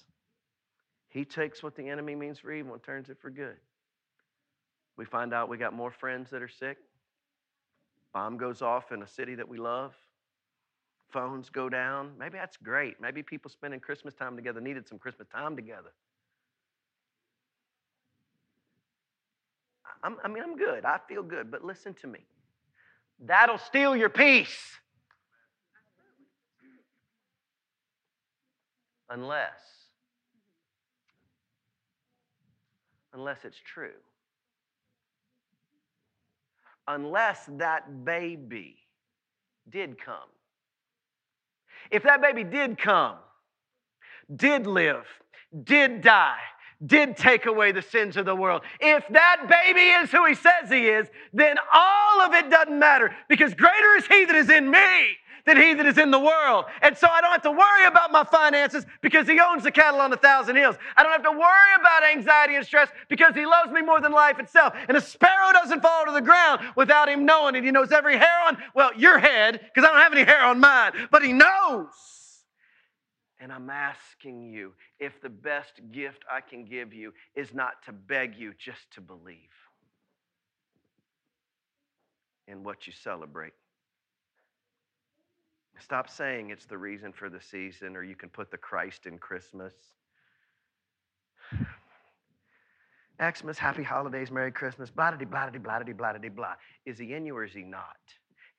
He 1.08 1.24
takes 1.24 1.62
what 1.62 1.76
the 1.76 1.88
enemy 1.88 2.14
means 2.14 2.38
for 2.38 2.52
evil 2.52 2.74
and 2.74 2.82
turns 2.82 3.08
it 3.08 3.18
for 3.20 3.30
good. 3.30 3.56
We 4.96 5.04
find 5.04 5.32
out 5.34 5.48
we 5.48 5.58
got 5.58 5.72
more 5.72 5.90
friends 5.90 6.30
that 6.30 6.42
are 6.42 6.48
sick. 6.48 6.78
Bomb 8.14 8.36
goes 8.38 8.62
off 8.62 8.92
in 8.92 9.02
a 9.02 9.06
city 9.08 9.34
that 9.34 9.48
we 9.48 9.58
love. 9.58 9.92
Phones 11.10 11.50
go 11.50 11.68
down. 11.68 12.12
Maybe 12.18 12.38
that's 12.38 12.56
great. 12.56 13.00
Maybe 13.00 13.22
people 13.24 13.50
spending 13.50 13.80
Christmas 13.80 14.14
time 14.14 14.36
together 14.36 14.60
needed 14.60 14.88
some 14.88 14.98
Christmas 14.98 15.26
time 15.28 15.56
together. 15.56 15.92
I'm, 20.02 20.16
i 20.22 20.28
mean, 20.28 20.44
I'm 20.44 20.56
good. 20.56 20.84
I 20.84 20.98
feel 21.08 21.22
good. 21.22 21.50
But 21.50 21.64
listen 21.64 21.92
to 22.02 22.06
me. 22.06 22.20
That'll 23.20 23.58
steal 23.58 23.96
your 23.96 24.08
peace. 24.08 24.56
Unless, 29.10 29.60
unless 33.12 33.38
it's 33.44 33.58
true 33.64 33.92
unless 36.88 37.48
that 37.58 38.04
baby 38.04 38.76
did 39.70 39.98
come. 39.98 40.28
If 41.90 42.02
that 42.04 42.22
baby 42.22 42.44
did 42.44 42.78
come, 42.78 43.16
did 44.34 44.66
live, 44.66 45.04
did 45.64 46.02
die, 46.02 46.38
did 46.84 47.16
take 47.16 47.46
away 47.46 47.72
the 47.72 47.82
sins 47.82 48.16
of 48.16 48.26
the 48.26 48.34
world. 48.34 48.62
If 48.80 49.06
that 49.08 49.46
baby 49.48 49.80
is 49.80 50.10
who 50.10 50.26
he 50.26 50.34
says 50.34 50.70
he 50.70 50.88
is, 50.88 51.08
then 51.32 51.56
all 51.72 52.20
of 52.22 52.32
it 52.34 52.50
doesn't 52.50 52.78
matter 52.78 53.14
because 53.28 53.54
greater 53.54 53.96
is 53.96 54.06
he 54.06 54.24
that 54.24 54.36
is 54.36 54.50
in 54.50 54.70
me 54.70 55.16
than 55.46 55.56
he 55.56 55.74
that 55.74 55.86
is 55.86 55.98
in 55.98 56.10
the 56.10 56.18
world. 56.18 56.64
And 56.82 56.96
so 56.96 57.06
I 57.10 57.20
don't 57.20 57.32
have 57.32 57.42
to 57.42 57.50
worry 57.50 57.86
about 57.86 58.10
my 58.10 58.24
finances 58.24 58.86
because 59.00 59.26
he 59.26 59.38
owns 59.40 59.62
the 59.62 59.70
cattle 59.70 60.00
on 60.00 60.12
a 60.12 60.16
thousand 60.16 60.56
hills. 60.56 60.76
I 60.96 61.02
don't 61.02 61.12
have 61.12 61.22
to 61.22 61.30
worry 61.30 61.74
about 61.78 62.04
anxiety 62.04 62.56
and 62.56 62.64
stress 62.64 62.88
because 63.08 63.34
he 63.34 63.46
loves 63.46 63.70
me 63.70 63.82
more 63.82 64.00
than 64.00 64.12
life 64.12 64.38
itself. 64.38 64.74
And 64.88 64.96
a 64.96 65.00
sparrow 65.00 65.52
doesn't 65.52 65.82
fall 65.82 66.06
to 66.06 66.12
the 66.12 66.22
ground 66.22 66.60
without 66.76 67.08
him 67.08 67.24
knowing 67.24 67.54
it. 67.54 67.64
He 67.64 67.70
knows 67.70 67.92
every 67.92 68.16
hair 68.16 68.42
on, 68.46 68.56
well, 68.74 68.90
your 68.96 69.18
head, 69.18 69.60
because 69.62 69.88
I 69.88 69.92
don't 69.92 70.02
have 70.02 70.12
any 70.12 70.24
hair 70.24 70.42
on 70.42 70.60
mine, 70.60 70.92
but 71.10 71.22
he 71.22 71.32
knows. 71.32 71.90
And 73.40 73.52
I'm 73.52 73.68
asking 73.68 74.44
you 74.44 74.72
if 74.98 75.20
the 75.20 75.28
best 75.28 75.80
gift 75.92 76.24
I 76.30 76.40
can 76.40 76.64
give 76.64 76.94
you 76.94 77.12
is 77.34 77.52
not 77.52 77.82
to 77.84 77.92
beg 77.92 78.36
you 78.36 78.54
just 78.58 78.90
to 78.92 79.02
believe 79.02 79.36
in 82.48 82.62
what 82.62 82.86
you 82.86 82.92
celebrate. 82.92 83.52
Stop 85.80 86.08
saying 86.08 86.50
it's 86.50 86.66
the 86.66 86.78
reason 86.78 87.12
for 87.12 87.28
the 87.28 87.40
season, 87.40 87.96
or 87.96 88.04
you 88.04 88.14
can 88.14 88.28
put 88.28 88.50
the 88.50 88.56
Christ 88.56 89.06
in 89.06 89.18
Christmas. 89.18 89.74
Xmas, 93.22 93.58
happy 93.58 93.82
holidays, 93.82 94.30
Merry 94.30 94.52
Christmas, 94.52 94.90
blah 94.90 95.10
blah 95.10 95.26
blah 95.26 95.50
blah 95.50 95.82
blah 95.82 96.18
blah 96.18 96.28
blah. 96.30 96.54
Is 96.86 96.98
he 96.98 97.12
in 97.12 97.26
you 97.26 97.36
or 97.36 97.44
is 97.44 97.52
he 97.52 97.62
not? 97.62 97.96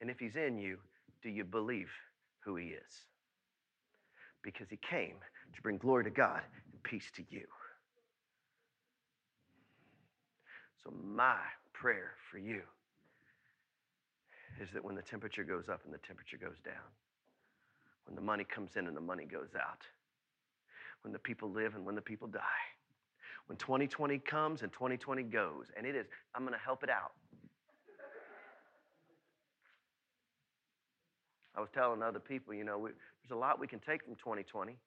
And 0.01 0.09
if 0.09 0.19
he's 0.19 0.35
in 0.35 0.57
you, 0.57 0.77
do 1.23 1.29
you 1.29 1.43
believe 1.43 1.89
who 2.43 2.55
he 2.55 2.67
is? 2.67 3.05
Because 4.43 4.69
he 4.69 4.77
came 4.77 5.15
to 5.55 5.61
bring 5.61 5.77
glory 5.77 6.03
to 6.03 6.09
God 6.09 6.41
and 6.71 6.83
peace 6.83 7.09
to 7.15 7.23
you. 7.29 7.45
So, 10.83 10.93
my 11.03 11.37
prayer 11.73 12.11
for 12.29 12.37
you 12.37 12.61
is 14.61 14.69
that 14.73 14.83
when 14.83 14.95
the 14.95 15.01
temperature 15.01 15.43
goes 15.43 15.69
up 15.69 15.81
and 15.85 15.93
the 15.93 15.99
temperature 15.99 16.37
goes 16.37 16.57
down, 16.63 16.89
when 18.05 18.15
the 18.15 18.21
money 18.21 18.43
comes 18.43 18.75
in 18.75 18.87
and 18.87 18.95
the 18.95 19.01
money 19.01 19.25
goes 19.25 19.49
out, 19.55 19.81
when 21.01 21.11
the 21.11 21.19
people 21.19 21.49
live 21.49 21.75
and 21.75 21.85
when 21.85 21.95
the 21.95 22.01
people 22.01 22.27
die, 22.27 22.41
when 23.47 23.57
2020 23.57 24.17
comes 24.19 24.61
and 24.61 24.71
2020 24.71 25.23
goes, 25.23 25.65
and 25.77 25.85
it 25.85 25.95
is, 25.95 26.07
I'm 26.33 26.43
going 26.43 26.53
to 26.53 26.59
help 26.59 26.83
it 26.83 26.89
out. 26.89 27.11
I 31.55 31.61
was 31.61 31.69
telling 31.73 32.01
other 32.01 32.19
people, 32.19 32.53
you 32.53 32.63
know, 32.63 32.77
we, 32.77 32.89
there's 33.23 33.35
a 33.35 33.39
lot 33.39 33.59
we 33.59 33.67
can 33.67 33.79
take 33.79 34.03
from 34.03 34.15
2020. 34.15 34.73
A 34.73 34.77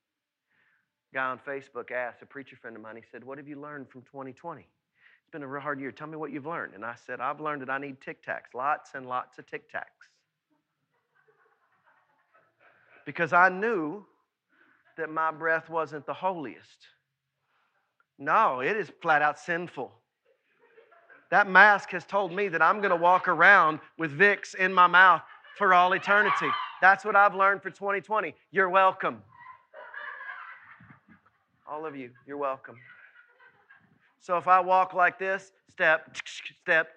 Guy 1.14 1.25
on 1.25 1.39
Facebook 1.39 1.91
asked 1.91 2.21
a 2.21 2.27
preacher 2.27 2.57
friend 2.57 2.77
of 2.77 2.83
mine, 2.83 2.97
he 2.97 3.03
said, 3.11 3.25
What 3.25 3.39
have 3.39 3.49
you 3.49 3.59
learned 3.59 3.89
from 3.89 4.03
2020? 4.03 4.66
It's 5.29 5.33
been 5.33 5.43
a 5.43 5.47
real 5.47 5.61
hard 5.61 5.79
year. 5.79 5.93
Tell 5.93 6.07
me 6.07 6.16
what 6.16 6.33
you've 6.33 6.47
learned. 6.47 6.72
And 6.74 6.87
I 6.87 6.95
said, 7.07 7.20
I've 7.20 7.39
learned 7.39 7.61
that 7.61 7.68
I 7.68 7.76
need 7.76 8.01
tic 8.01 8.24
tacs, 8.24 8.55
lots 8.55 8.93
and 8.95 9.07
lots 9.07 9.39
of 9.39 9.47
tic 9.47 9.70
tacs 9.70 10.09
because 13.05 13.35
I 13.35 13.51
knew 13.51 14.05
that 14.97 15.11
my 15.11 15.31
breath 15.31 15.68
wasn't 15.68 16.07
the 16.07 16.14
holiest. 16.14 16.89
No, 18.18 18.61
it 18.61 18.74
is 18.74 18.91
flat 19.03 19.20
out 19.20 19.39
sinful. 19.39 19.93
That 21.31 21.49
mask 21.49 21.91
has 21.91 22.07
told 22.07 22.33
me 22.33 22.49
that 22.49 22.62
I'm 22.62 22.79
going 22.79 22.91
to 22.91 22.97
walk 22.97 23.29
around 23.29 23.81
with 23.99 24.18
Vicks 24.18 24.55
in 24.55 24.72
my 24.72 24.87
mouth 24.87 25.22
for 25.59 25.74
all 25.74 25.93
eternity. 25.93 26.49
That's 26.81 27.03
what 27.03 27.16
I've 27.16 27.35
learned 27.35 27.62
for 27.62 27.68
2020. 27.68 28.35
You're 28.51 28.70
welcome. 28.70 29.22
All 31.66 31.85
of 31.85 31.97
you, 31.97 32.11
you're 32.26 32.39
welcome. 32.39 32.76
So 34.21 34.37
if 34.37 34.49
I 34.49 34.61
walk 34.61 34.95
like 34.95 35.19
this, 35.19 35.53
step, 35.71 36.16
step, 36.61 36.89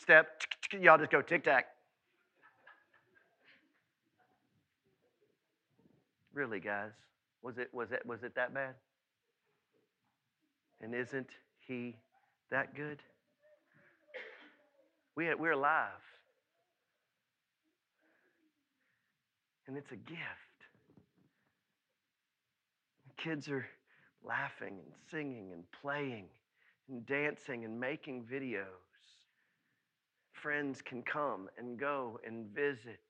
step, 0.00 0.42
y'all 0.80 0.98
just 0.98 1.10
go 1.10 1.20
tic 1.20 1.44
tac. 1.44 1.66
Really, 6.32 6.60
guys? 6.60 6.92
Was 7.42 7.58
it 7.58 7.68
was 7.72 7.92
it 7.92 8.04
was 8.06 8.22
it 8.22 8.34
that 8.36 8.54
bad? 8.54 8.74
And 10.80 10.94
isn't 10.94 11.28
he 11.60 11.96
that 12.50 12.74
good? 12.74 13.02
We, 15.16 15.34
we're 15.34 15.52
alive. 15.52 15.90
And 19.66 19.76
it's 19.76 19.92
a 19.92 19.96
gift. 19.96 20.20
The 23.06 23.22
Kids 23.22 23.48
are 23.48 23.66
laughing 24.24 24.78
and 24.78 24.92
singing 25.10 25.52
and 25.52 25.64
playing 25.82 26.26
and 26.90 27.06
dancing 27.06 27.64
and 27.64 27.78
making 27.78 28.24
videos. 28.24 28.64
Friends 30.32 30.82
can 30.82 31.02
come 31.02 31.48
and 31.58 31.78
go 31.78 32.18
and 32.26 32.46
visit. 32.54 33.00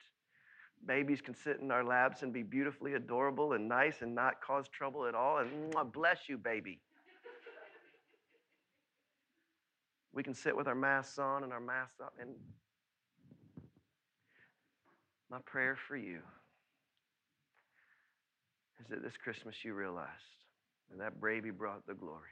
Babies 0.87 1.21
can 1.21 1.35
sit 1.35 1.61
in 1.61 1.71
our 1.71 1.85
laps 1.85 2.23
and 2.23 2.33
be 2.33 2.43
beautifully 2.43 2.95
adorable 2.95 3.53
and 3.53 3.69
nice 3.69 4.03
and 4.03 4.15
not 4.15 4.41
cause 4.41 4.67
trouble 4.69 5.07
at 5.07 5.15
all. 5.15 5.39
And 5.39 5.75
bless 5.93 6.29
you, 6.29 6.39
baby. 6.39 6.81
We 10.13 10.23
can 10.23 10.35
sit 10.35 10.57
with 10.57 10.67
our 10.67 10.75
masks 10.75 11.19
on 11.19 11.45
and 11.45 11.53
our 11.53 11.61
masks 11.61 12.01
up. 12.03 12.15
And 12.21 12.31
my 15.31 15.39
prayer 15.47 15.77
for 15.87 15.97
you 15.97 16.19
is 18.81 18.87
that 18.89 19.03
this 19.03 19.17
Christmas 19.23 19.55
you 19.65 19.75
realized 19.75 20.09
and 20.91 21.01
that 21.01 21.21
baby 21.21 21.51
brought 21.51 21.87
the 21.87 21.95
glory. 21.95 22.31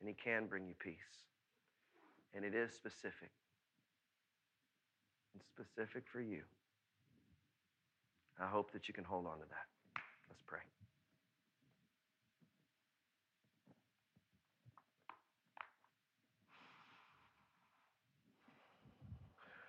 And 0.00 0.08
he 0.08 0.14
can 0.14 0.46
bring 0.46 0.66
you 0.66 0.74
peace. 0.78 0.94
And 2.34 2.44
it 2.44 2.54
is 2.54 2.72
specific. 2.74 3.30
It's 5.34 5.46
specific 5.48 6.04
for 6.12 6.20
you. 6.20 6.42
I 8.40 8.46
hope 8.46 8.72
that 8.72 8.88
you 8.88 8.94
can 8.94 9.04
hold 9.04 9.26
on 9.26 9.38
to 9.38 9.44
that. 9.48 10.00
Let's 10.28 10.42
pray. 10.46 10.60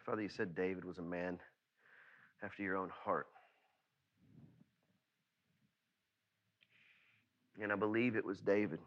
Father, 0.06 0.22
you 0.22 0.30
said 0.30 0.56
David 0.56 0.86
was 0.86 0.98
a 0.98 1.02
man 1.02 1.40
after 2.44 2.64
your 2.64 2.78
own 2.78 2.90
heart. 3.04 3.28
And 7.62 7.72
I 7.72 7.76
believe 7.76 8.16
it 8.16 8.24
was 8.24 8.40
David 8.40 8.80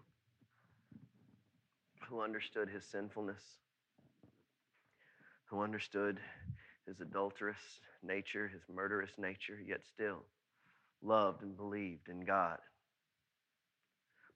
who 2.11 2.21
understood 2.21 2.69
his 2.69 2.85
sinfulness, 2.85 3.43
who 5.47 5.63
understood 5.63 6.19
his 6.87 7.01
adulterous 7.01 7.81
nature, 8.03 8.49
his 8.49 8.63
murderous 8.75 9.13
nature, 9.17 9.59
yet 9.65 9.81
still 9.95 10.25
loved 11.03 11.43
and 11.43 11.57
believed 11.57 12.09
in 12.09 12.25
God. 12.25 12.59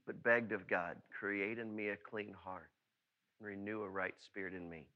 But 0.06 0.22
begged 0.22 0.52
of 0.52 0.68
God, 0.68 0.96
create 1.18 1.58
in 1.58 1.74
me 1.74 1.88
a 1.88 1.96
clean 1.96 2.34
heart 2.44 2.70
and 3.40 3.48
renew 3.48 3.82
a 3.82 3.88
right 3.88 4.14
spirit 4.20 4.54
in 4.54 4.70
me. 4.70 4.86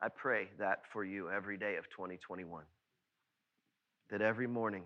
I 0.00 0.08
pray 0.08 0.48
that 0.58 0.82
for 0.92 1.04
you 1.04 1.30
every 1.30 1.56
day 1.56 1.76
of 1.76 1.90
2021. 1.90 2.62
That 4.10 4.22
every 4.22 4.46
morning 4.46 4.84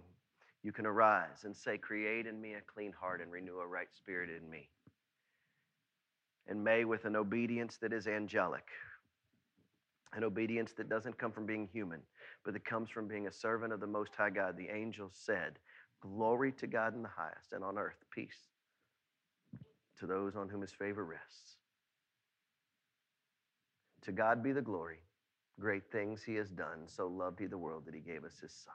you 0.62 0.72
can 0.72 0.87
arise 0.87 1.45
and 1.45 1.55
say, 1.55 1.76
Create 1.78 2.26
in 2.26 2.41
me 2.41 2.55
a 2.55 2.61
clean 2.72 2.93
heart 2.93 3.20
and 3.20 3.30
renew 3.30 3.59
a 3.59 3.66
right 3.66 3.89
spirit 3.95 4.30
in 4.30 4.49
me. 4.49 4.68
And 6.49 6.62
may, 6.62 6.84
with 6.84 7.05
an 7.05 7.16
obedience 7.16 7.76
that 7.78 7.92
is 7.92 8.07
angelic, 8.07 8.66
an 10.12 10.22
obedience 10.24 10.72
that 10.74 10.88
doesn't 10.88 11.18
come 11.18 11.32
from 11.32 11.47
being 11.47 11.68
human, 11.72 12.01
but 12.44 12.55
that 12.55 12.64
comes 12.64 12.88
from 12.88 13.09
being 13.09 13.26
a 13.26 13.32
servant 13.32 13.72
of 13.72 13.80
the 13.80 13.86
Most 13.86 14.14
High 14.14 14.30
God, 14.30 14.57
the 14.57 14.68
angels 14.68 15.12
said, 15.14 15.59
Glory 16.01 16.53
to 16.53 16.66
God 16.66 16.94
in 16.94 17.03
the 17.03 17.09
highest, 17.09 17.53
and 17.53 17.64
on 17.64 17.78
earth, 17.78 18.05
peace 18.14 18.49
to 19.99 20.07
those 20.07 20.36
on 20.36 20.49
whom 20.49 20.61
his 20.61 20.72
favor 20.72 21.05
rests. 21.05 21.57
To 24.03 24.12
God 24.12 24.42
be 24.42 24.53
the 24.53 24.62
glory. 24.62 24.99
Great 25.59 25.90
things 25.90 26.22
he 26.22 26.34
has 26.34 26.51
done. 26.51 26.86
So 26.86 27.07
loved 27.09 27.40
he 27.40 27.47
the 27.47 27.59
world 27.59 27.84
that 27.86 27.94
he 27.94 28.01
gave 28.01 28.24
us 28.24 28.38
his 28.40 28.53
son. 28.53 28.74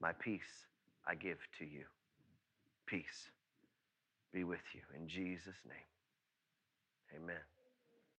My 0.00 0.12
peace 0.12 0.66
I 1.06 1.14
give 1.14 1.38
to 1.58 1.64
you. 1.64 1.84
Peace 2.86 3.30
be 4.32 4.44
with 4.44 4.64
you. 4.74 4.80
In 4.98 5.08
Jesus' 5.08 5.60
name, 5.68 6.00
amen. 7.22 7.61